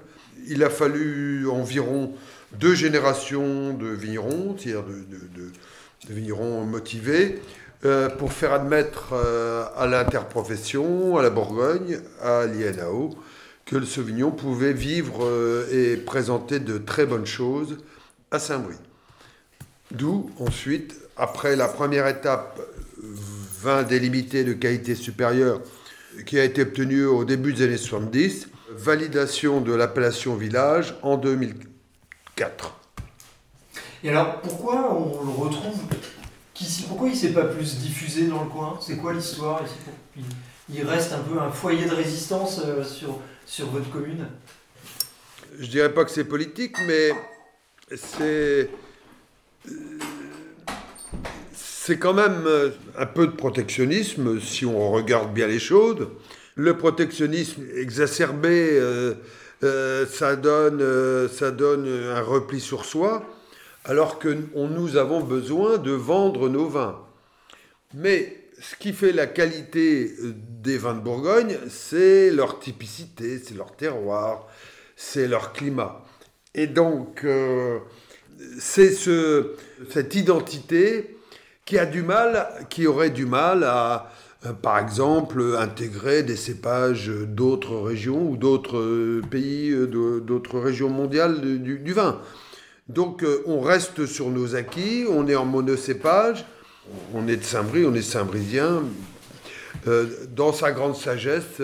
[0.47, 2.12] Il a fallu environ
[2.53, 7.41] deux générations de vignerons, c'est-à-dire de, vignerons motivés,
[7.84, 9.14] euh, pour faire admettre
[9.76, 13.16] à l'interprofession, à la Bourgogne, à l'INAO,
[13.64, 15.26] que le Sauvignon pouvait vivre
[15.72, 17.78] et présenter de très bonnes choses
[18.30, 18.76] à Saint-Brie.
[19.91, 22.61] D'où ensuite, après la première étape,
[23.61, 25.61] vin délimité de qualité supérieure,
[26.26, 32.76] qui a été obtenu au début des années 70, validation de l'appellation village en 2004.
[34.05, 35.80] Et alors, pourquoi on le retrouve?
[36.89, 38.78] Pourquoi il s'est pas plus diffusé dans le coin?
[38.80, 40.24] C'est quoi l'histoire ici?
[40.68, 44.26] Il reste un peu un foyer de résistance euh, sur, sur votre commune?
[45.59, 47.11] Je dirais pas que c'est politique, mais
[47.97, 48.68] c'est
[51.52, 56.09] c'est quand même euh, un peu de protectionnisme si on regarde bien les choses.
[56.54, 59.14] Le protectionnisme exacerbé, euh,
[59.64, 63.24] euh, ça donne ça donne un repli sur soi,
[63.84, 67.00] alors que on- nous avons besoin de vendre nos vins.
[67.94, 70.12] Mais ce qui fait la qualité
[70.62, 74.48] des vins de Bourgogne, c'est leur typicité, c'est leur terroir,
[74.96, 76.04] c'est leur climat.
[76.54, 77.24] Et donc,
[78.59, 79.53] c'est ce,
[79.91, 81.16] cette identité
[81.64, 84.11] qui a du mal, qui aurait du mal à,
[84.47, 91.41] euh, par exemple, intégrer des cépages d'autres régions ou d'autres pays, euh, d'autres régions mondiales
[91.41, 92.20] du- vin.
[92.89, 96.47] Donc, euh, on reste sur nos acquis, on est en monocépage,
[97.12, 98.82] on est de Saint-Brie, on est Saint-Brisien.
[99.86, 101.61] Euh, dans sa grande sagesse,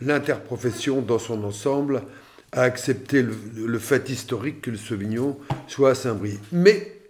[0.00, 2.02] l'interprofession dans son ensemble
[2.52, 3.34] a accepté le,
[3.66, 6.38] le fait historique que le Sauvignon soit à Saint-Brie.
[6.52, 7.00] Mais,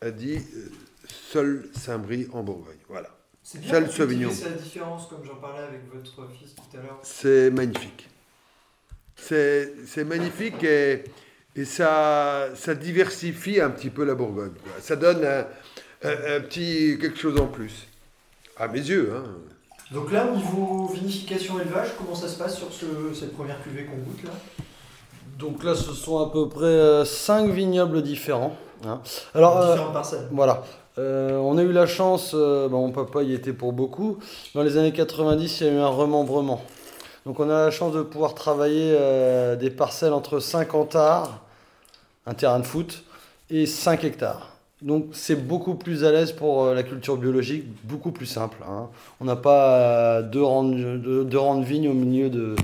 [0.00, 0.68] a dit, euh,
[1.08, 2.76] seul Saint-Brie en Bourgogne.
[2.88, 3.10] Voilà.
[3.42, 4.30] C'est bien Seul Sauvignon.
[4.44, 6.98] la différence, comme j'en parlais avec votre fils tout à l'heure.
[7.02, 8.08] C'est magnifique.
[9.16, 11.04] C'est c'est magnifique et,
[11.54, 14.52] et ça, ça diversifie un petit peu la Bourgogne.
[14.62, 14.72] quoi.
[14.80, 15.46] Ça donne un,
[16.02, 17.86] un- un petit quelque chose en plus.
[18.56, 19.12] À mes yeux.
[19.14, 19.24] Hein.
[19.92, 23.84] Donc là, au niveau vinification élevage, comment ça se passe sur ce- cette première cuvée
[23.84, 24.30] qu'on goûte là?
[25.38, 28.56] Donc là, ce sont à peu près 5 vignobles différents.
[28.86, 29.00] hein.
[29.34, 30.28] Alors, euh, parcelles.
[30.32, 30.62] Voilà.
[30.98, 34.18] Euh, on a eu la chance, euh, mon papa y était pour beaucoup.
[34.54, 36.62] Dans les années 90, il y a eu un remembrement.
[37.26, 41.40] Donc on a la chance de pouvoir travailler euh, des parcelles entre 50 arts,
[42.26, 43.02] un terrain de foot,
[43.50, 44.55] et 5 hectares.
[44.82, 48.58] Donc c'est beaucoup plus à l'aise pour euh, la culture biologique, beaucoup plus simple.
[48.68, 48.88] hein.
[49.20, 52.54] On n'a pas euh, deux, rangs de, vignes au milieu de...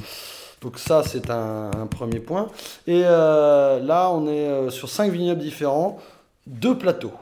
[0.61, 2.49] Donc ça c'est un, premier point.
[2.87, 5.99] Et euh, là on est sur 5 vignobles différents,
[6.47, 7.15] deux plateaux.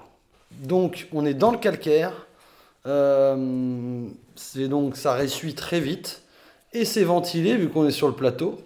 [0.50, 2.26] Donc on est dans le calcaire,
[2.84, 6.22] donc ça ressuit très vite
[6.74, 8.58] et c'est ventilé vu qu'on est sur le plateau.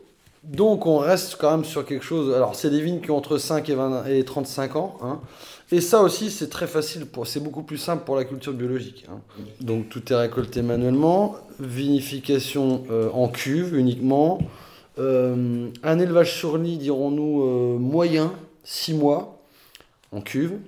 [0.42, 2.34] Donc on reste quand même sur quelque chose.
[2.34, 4.98] Alors c'est des vignes qui ont entre 5 et, 20 et 35 ans.
[5.02, 5.20] hein.
[5.72, 9.06] Et ça aussi c'est très facile, pour, c'est beaucoup plus simple pour la culture biologique.
[9.10, 9.20] hein.
[9.60, 14.38] Donc tout est récolté manuellement, vinification euh, en cuve uniquement.
[14.98, 19.40] Euh, un élevage sur lit, dirons-nous, euh, moyen, 6 mois
[20.12, 20.58] en cuve.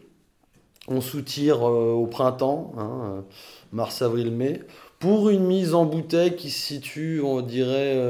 [0.89, 3.25] On soutire au printemps, hein,
[3.73, 4.61] mars, avril, mai,
[5.01, 8.01] pour une mise en bouteille qui se situe, on dirait,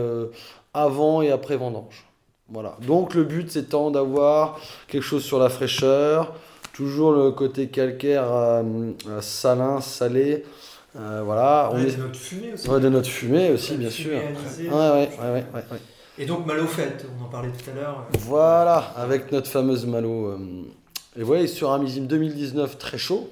[0.75, 2.05] avant et après vendange.
[2.51, 2.77] Voilà.
[2.87, 6.35] Donc le but c'est tant d'avoir quelque chose sur la fraîcheur,
[6.77, 8.63] toujours le côté calcaire, euh,
[9.09, 10.45] euh, salin, salé.
[10.97, 11.71] euh, voilà.
[11.73, 11.97] On Ouais, est...
[11.97, 12.69] de notre fumée aussi.
[12.69, 14.19] ouais, de notre fumée aussi, bien sûr.
[14.19, 15.79] Ouais, ouais, ouais, ouais, ouais, ouais.
[16.19, 18.07] Et donc mal au fait, on en parlait tout à l'heure.
[18.21, 20.35] Voilà, avec notre fameuse Malo.
[21.17, 23.31] Et vous voyez, sur un millésime 2019 très chaud,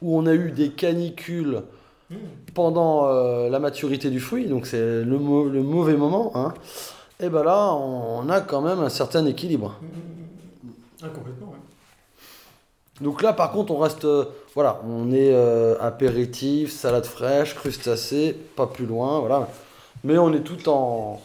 [0.00, 1.62] où on a eu des canicules
[2.10, 2.16] Hmm.
[2.54, 6.54] pendant euh, la maturité du fruit, donc c'est le, mau- le mauvais moment, hein,
[7.20, 9.78] et ben là, on a quand même un certain équilibre.
[11.02, 11.47] Ah, complètement.
[13.00, 14.04] Donc là, par contre, on reste.
[14.04, 14.24] euh,
[14.54, 19.48] voilà, on est euh, apéritif, salade fraîche, crustacé, pas plus loin, voilà.
[20.02, 21.20] Mais on est tout en,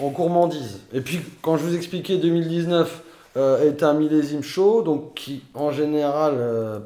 [0.00, 0.80] en gourmandise.
[0.92, 3.02] Et puis, quand je vous expliquais 2019
[3.36, 6.34] euh, est un millésime chaud, donc qui, en général,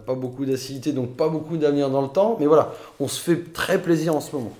[0.06, 2.36] pas beaucoup d'acidité, donc pas beaucoup d'avenir dans le temps.
[2.38, 4.52] Mais voilà, on se fait très plaisir en ce moment.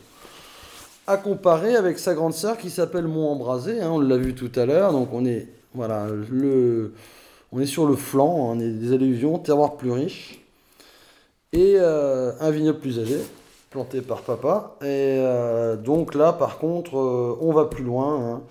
[1.06, 4.50] À comparer avec sa grande sœur qui s'appelle Mont Embrasé, hein, on l'a vu tout
[4.56, 5.48] à l'heure, donc on est.
[5.74, 6.94] Voilà, le.
[7.56, 10.40] On est sur le flanc, on est des alluvions, terroir plus riche.
[11.54, 13.16] Et euh, un vignoble plus âgé,
[13.70, 14.76] planté par papa.
[14.82, 14.84] Et
[15.20, 18.20] euh, donc là, par contre, euh, on va plus loin.
[18.20, 18.42] hein.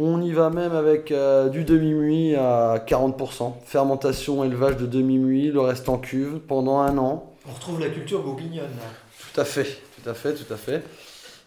[0.00, 1.12] On y va même avec
[1.52, 3.52] du demi-muit à 40%.
[3.66, 7.32] Fermentation, élevage de demi-muit, le reste en cuve pendant un an.
[7.48, 8.64] On retrouve la culture bourguignonne.
[8.64, 9.30] là.
[9.32, 10.82] Tout à fait, tout à fait, tout à fait.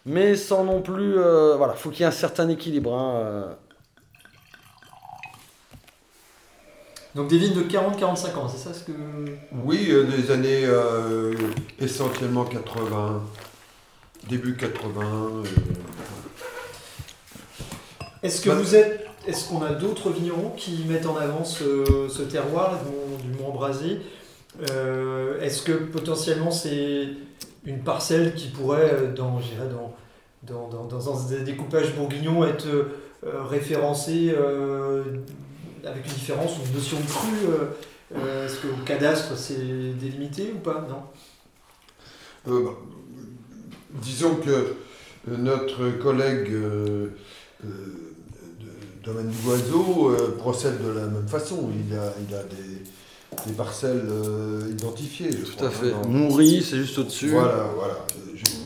[0.06, 1.14] Mais sans non plus...
[1.14, 2.94] voilà, faut qu'il y ait un certain équilibre.
[2.94, 3.56] hein,
[7.14, 8.92] Donc des vignes de 40-45 ans, c'est ça ce que.
[9.64, 11.32] Oui, euh, des années euh,
[11.78, 13.22] essentiellement 80,
[14.28, 15.02] début 80.
[15.02, 15.42] euh,
[18.22, 19.06] Est-ce que Bah- vous êtes.
[19.26, 23.38] Est-ce qu'on a d'autres vignerons qui mettent en avant ce, ce terroir du Mont- du
[23.42, 24.00] Mont Embrasé
[24.70, 27.08] Euh, Est-ce que potentiellement c'est
[27.64, 29.40] une parcelle qui pourrait, dans,
[30.42, 32.66] dans, dans, dans, un découpage bourguignon, être
[33.22, 34.34] référencée
[35.86, 37.66] avec une différence ou une notion de cru euh,
[38.16, 39.56] euh, Est-ce qu'au cadastre c'est
[39.98, 40.86] délimité ou pas?
[40.88, 41.02] Non
[42.52, 42.70] Euh, bah,
[44.02, 47.08] disons que euh, notre collègue euh,
[47.64, 47.66] euh,
[48.60, 51.70] de domaine d'oiseau euh, procède de la même façon.
[51.88, 55.30] Il a, il a des, des parcelles euh, identifiées.
[55.32, 55.92] je Tout crois, à fait.
[55.92, 57.30] hein, Nourri, c'est juste au-dessus.
[57.30, 57.96] Voilà, voilà.
[58.34, 58.64] Je-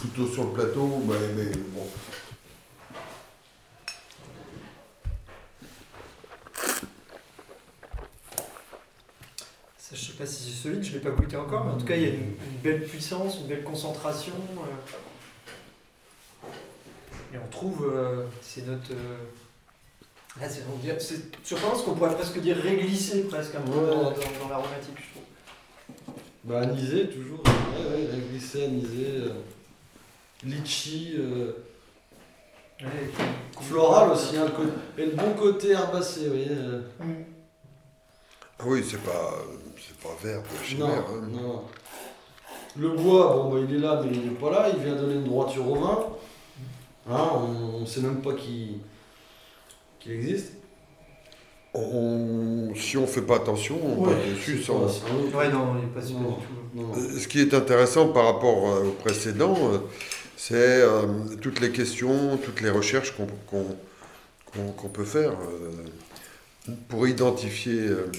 [0.00, 1.86] plutôt sur le plateau, mais, mais bon.
[9.78, 11.84] Ça, je sais pas si c'est solide, je l'ai pas goûté encore, mais en tout
[11.86, 14.32] cas, il y a une, une belle puissance, une belle concentration.
[14.58, 16.46] euh.
[17.34, 18.90] Et on trouve euh, ces notes.
[18.92, 19.16] euh,
[20.40, 23.78] là, c'est, on dirait- c'est surprenant parce qu'on pourrait presque dire réglissé presque un peu
[23.78, 23.86] Ouais.
[23.90, 26.14] dans, dans- dans l'aromatique, je trouve.
[26.44, 27.42] Bah, anisé, toujours.
[27.44, 29.06] Ouais, ouais, il a glissé, anisé.
[29.16, 29.30] euh,
[30.44, 31.14] litchi.
[31.18, 31.52] euh,
[33.62, 34.36] floral aussi.
[34.36, 34.46] hein,
[34.98, 36.50] et le bon côté herbacé, vous voyez.
[36.50, 36.82] euh.
[37.00, 37.35] Mm.
[38.66, 39.34] Oui, c'est pas,
[39.76, 41.28] c'est pas vert de chez Non, Vert, hein.
[41.32, 41.62] non.
[42.78, 44.68] Le bois, bon, bah, il est là, mais il n'est pas là.
[44.76, 46.06] Il vient donner une droiture au vin.
[47.08, 48.78] Hein, on ne sait même pas qui,
[50.00, 50.52] Qui existe
[51.74, 54.80] On- si on fait pas attention, on passe dessus sans.
[55.34, 56.30] Ouais, non, il est pas super Non.
[56.38, 56.52] du tout.
[56.74, 56.92] Non.
[56.96, 59.78] Euh, Ce qui est intéressant par rapport euh, au précédent, euh,
[60.36, 61.02] c'est euh,
[61.40, 63.76] toutes les questions, toutes les recherches qu'on qu'on-
[64.52, 67.78] qu'on- qu'on peut faire euh, pour identifier.
[67.80, 68.10] euh,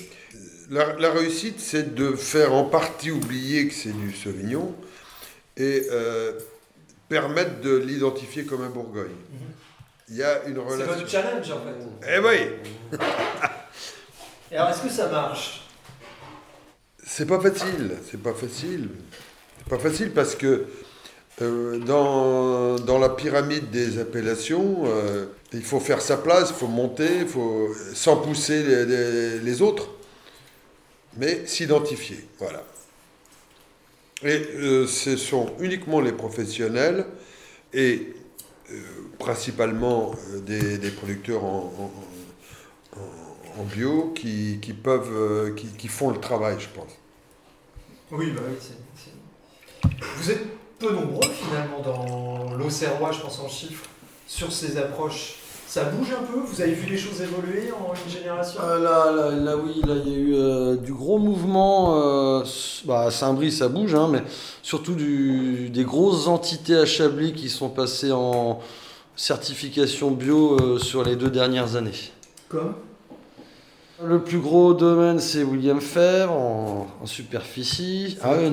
[0.70, 4.76] la, la réussite, c'est de faire en partie oublier que c'est du Sauvignon
[5.56, 6.34] et euh,
[7.10, 9.16] permettre de l'identifier comme un Bourgogne.
[10.10, 10.94] Il y a une C'est relation.
[10.94, 12.16] votre challenge en fait.
[12.16, 12.98] Eh oui,
[14.52, 15.64] Et alors est-ce que ça marche?
[17.06, 18.90] C'est pas facile, c'est pas facile.
[19.58, 20.66] C'est pas facile parce que
[21.42, 26.68] euh, dans, dans la pyramide des appellations, euh, il faut faire sa place, il faut
[26.68, 29.90] monter, il faut sans pousser les, les- les autres,
[31.18, 32.24] mais s'identifier.
[32.40, 32.64] Voilà.
[34.24, 37.06] Et euh, ce sont uniquement les professionnels
[37.74, 38.14] et
[38.72, 38.82] euh,
[39.20, 41.92] principalement euh, des, producteurs en,
[43.76, 46.92] bio qui, qui peuvent, qui, font le travail, je pense.
[48.12, 49.92] Oui, bah oui.
[50.18, 50.46] Vous êtes
[50.78, 53.90] peu nombreux finalement dans l'Auxerrois, je pense en chiffres,
[54.28, 55.38] sur ces approches.
[55.68, 59.12] Ça bouge un peu Vous avez vu les choses évoluer en une génération Euh, là,
[59.12, 62.02] là, là, oui, là, il y a eu euh, du gros mouvement.
[62.40, 62.44] euh,
[62.86, 64.24] bah, à Saint-Brice, ça bouge, hein, mais
[64.64, 68.60] surtout du- des grosses entités à Chablis qui sont passées en
[69.18, 72.12] certification bio sur les deux dernières années.
[72.48, 72.74] Comme?
[74.04, 78.16] Le plus gros domaine, c'est William Fèvre en, en superficie.
[78.22, 78.52] Ah, oui,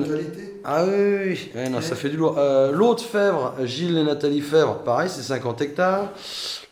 [0.63, 0.91] ah oui,
[1.27, 1.49] oui.
[1.53, 2.35] Ouais, ça fait du lourd.
[2.39, 6.09] Euh, L'autre Fèvre, Gilles et Nathalie Fèvre, pareil, c'est 50 hectares.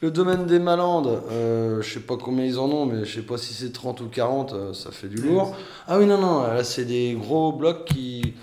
[0.02, 3.22] Le domaine des Malandes, euh, je sais pas combien ils en ont, mais je sais
[3.26, 5.56] pas si c'est 30 ou 40, euh, ça fait du lourd.
[5.88, 8.34] Ah oui, non, non, là c'est des gros blocs qui.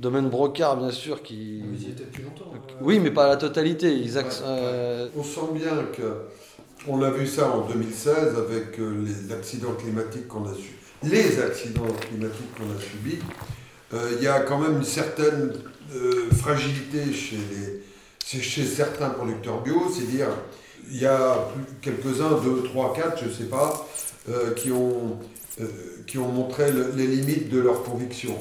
[0.00, 1.62] Domaine Brocard, bien sûr, qui.
[1.62, 2.50] Vous y étiez depuis longtemps.
[2.54, 2.74] euh.
[2.82, 3.92] Oui, mais pas la totalité.
[3.96, 6.02] Ils euh, On sent bien que
[6.88, 10.70] on a vu ça en 2016 avec euh, les accidents climatiques qu'on a su,
[11.02, 13.18] les accidents climatiques qu'on a subis.
[13.92, 15.52] Euh, Il y a quand même une certaine
[15.94, 17.82] euh, fragilité chez les
[18.26, 20.28] chez certains producteurs bio, c'est-à-dire
[20.90, 21.46] il y a
[21.82, 23.86] quelques-uns, deux, trois, quatre, je sais pas,
[24.56, 25.18] qui ont
[26.06, 28.36] qui ont montré le- les limites de leurs convictions.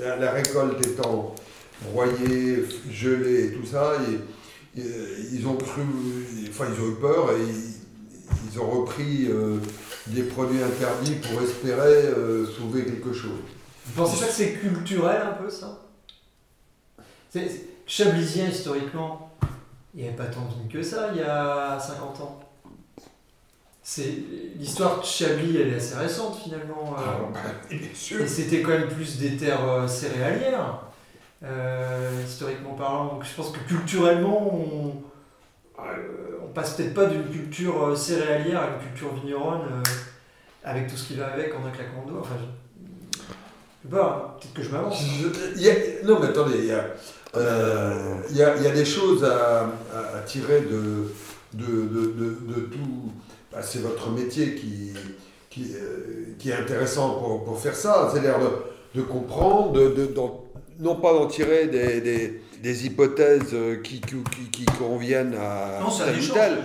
[0.00, 1.34] La, récolte étant
[1.92, 3.92] broyée, gelée et tout ça,
[4.74, 5.82] ils ont cru,
[6.48, 7.44] enfin ils ont eu peur et
[8.52, 9.58] ils ont repris euh,
[10.08, 13.38] des produits interdits pour espérer euh, sauver quelque chose.
[13.86, 15.80] Vous pensez pas que c'est culturel un peu ça?
[17.30, 19.30] C'est- c'est- Chablisien historiquement,
[19.94, 22.40] il n'y avait pas tant de que ça il y a 50 ans.
[23.80, 24.12] C'est
[24.58, 26.96] l'histoire de Chablis, elle est assez récente finalement.
[26.98, 27.02] euh,
[27.32, 27.38] bah,
[27.70, 28.20] bien sûr.
[28.22, 30.80] et c'était quand même plus des terres céréalières,
[32.26, 33.06] historiquement parlant.
[33.14, 34.92] Donc je pense que culturellement, on,
[35.78, 35.82] on
[36.56, 39.82] passe peut-être pas d'une culture euh, céréalière à une culture vigneronne euh,
[40.64, 42.22] avec tout ce qui va avec en un claquement de doigts.
[42.22, 45.00] Enfin, je, sais pas, peut-être que je m'avance.
[46.04, 46.86] Non, mais attendez, il y a,
[47.36, 49.68] euh, des choses à,
[50.24, 51.12] tirer de,
[51.58, 53.12] tout.
[53.52, 54.94] bah, c'est votre métier qui,
[56.48, 58.08] est intéressant pour, faire ça.
[58.10, 59.78] C'est-à-dire de, de comprendre,
[60.80, 65.88] non pas d'en tirer des, des hypothèses euh, qui, qui, qui- qui conviennent à Non,
[65.90, 66.58] c'est tel ou tel.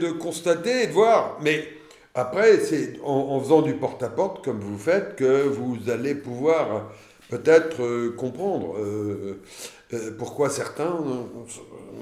[0.00, 1.38] de constater et de voir.
[1.42, 1.68] Mais
[2.12, 6.90] après, c'est en, en faisant du porte-à-porte, comme vous faites, que vous allez pouvoir
[7.30, 9.40] peut-être euh, comprendre euh,
[9.92, 10.92] euh, pourquoi certains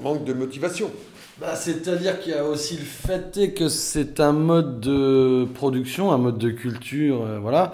[0.01, 0.89] manquent de motivation.
[1.39, 6.17] Bah, C'est-à-dire qu'il y a aussi le fait que c'est un mode de production, un
[6.17, 7.71] mode de culture, euh, voilà,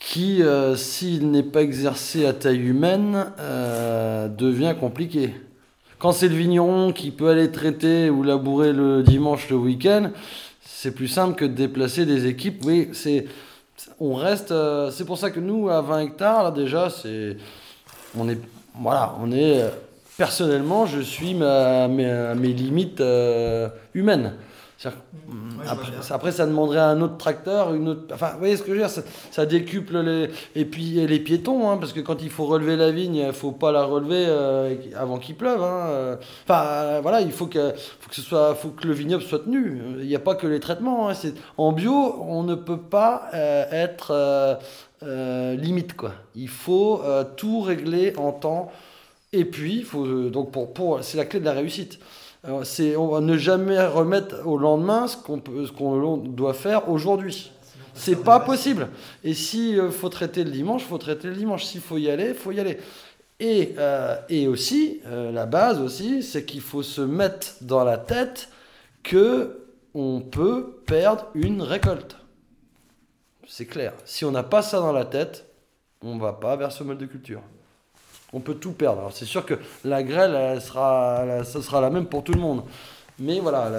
[0.00, 5.34] qui, euh, s'il n'est pas exercé à taille humaine, euh, devient compliqué.
[5.98, 10.10] Quand c'est le vigneron qui peut aller traiter ou labourer le dimanche, le week-end,
[10.62, 12.62] c'est plus simple que de déplacer des équipes.
[12.64, 13.26] Oui, c'est,
[14.00, 14.50] on reste.
[14.50, 17.36] euh, c'est pour ça que nous, à 20 hectares, là déjà, c'est,
[18.18, 18.38] on est,
[18.74, 19.62] voilà, on est.
[20.16, 23.02] personnellement, je suis ma, mes, limites
[23.92, 24.32] humaines.
[24.88, 24.92] Ouais,
[25.58, 28.14] je vois après, après, ça demanderait un autre tracteur, une autre.
[28.14, 30.30] Enfin, vous voyez ce que je veux dire ça, ça décuple les.
[30.54, 33.32] Et puis et les piétons, hein, parce que quand il faut relever la vigne, il
[33.34, 35.62] faut pas la relever euh, avant qu'il pleuve.
[35.62, 36.16] hein, euh.
[36.44, 39.40] Enfin, euh, voilà, il faut que, faut que ce soit, faut que le vignoble soit
[39.40, 39.82] tenu.
[40.00, 41.10] Il n'y a pas que les traitements.
[41.10, 41.14] hein,
[41.58, 44.58] en bio, on ne peut pas euh, être
[45.02, 46.12] euh, limite quoi.
[46.34, 47.02] Il faut
[47.36, 48.70] tout régler en temps.
[49.32, 51.98] Et puis, faut donc pour, pour c'est la clé de la réussite.
[52.64, 57.52] C'est ne jamais remettre au lendemain ce qu'on doit faire aujourd'hui.
[57.94, 58.88] C'est pas possible.
[59.24, 61.64] Et si euh, faut traiter le dimanche, faut traiter le dimanche.
[61.64, 62.78] S'il faut y aller, faut y aller.
[63.40, 67.98] Et, euh, et aussi, euh, la base aussi, c'est qu'il faut se mettre dans la
[67.98, 68.48] tête
[69.02, 72.16] que on peut perdre une récolte.
[73.46, 73.92] C'est clair.
[74.04, 75.46] Si on n'a pas ça dans la tête,
[76.02, 77.42] on va pas vers ce mode de culture.
[78.32, 79.00] On peut tout perdre.
[79.00, 79.54] Alors c'est sûr que
[79.84, 82.62] la grêle, sera, ça sera la même pour tout le monde.
[83.18, 83.70] Mais voilà,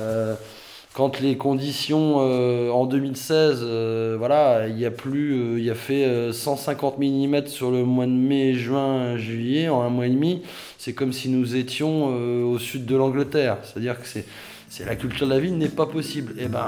[0.94, 5.76] quand les conditions euh, en 2016, euh, voilà, il y a plus, euh, il a
[5.76, 10.10] fait euh, 150 mm sur le mois de mai, juin, juillet, en un mois et
[10.10, 10.42] demi.
[10.78, 13.58] C'est comme si nous étions au sud de l'Angleterre.
[13.64, 14.26] C'est-à-dire que c'est,
[14.68, 16.34] c'est la culture de la vigne n'est pas possible.
[16.40, 16.68] Et ben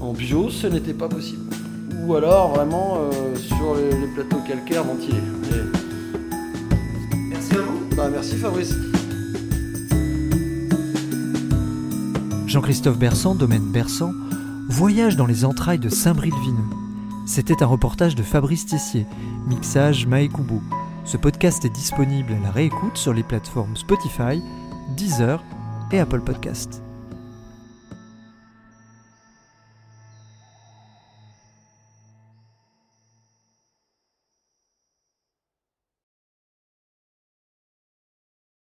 [0.00, 1.50] en, bio, ce n'était pas possible.
[2.04, 5.77] Ou alors vraiment sur les, plateaux calcaires vous.
[7.98, 8.76] Bah, merci Fabrice.
[12.46, 14.12] Jean-Christophe Bersan, domaine Bersan,
[14.68, 16.76] voyage dans les entrailles de Saint-Brie-le-Vineux.
[17.26, 19.04] C'était un reportage de Fabrice Tessier,
[19.48, 20.62] mixage Mae Kubo.
[21.04, 24.40] Ce podcast est disponible à la réécoute sur les plateformes Spotify,
[24.96, 25.42] Deezer
[25.90, 26.80] et Apple Podcast.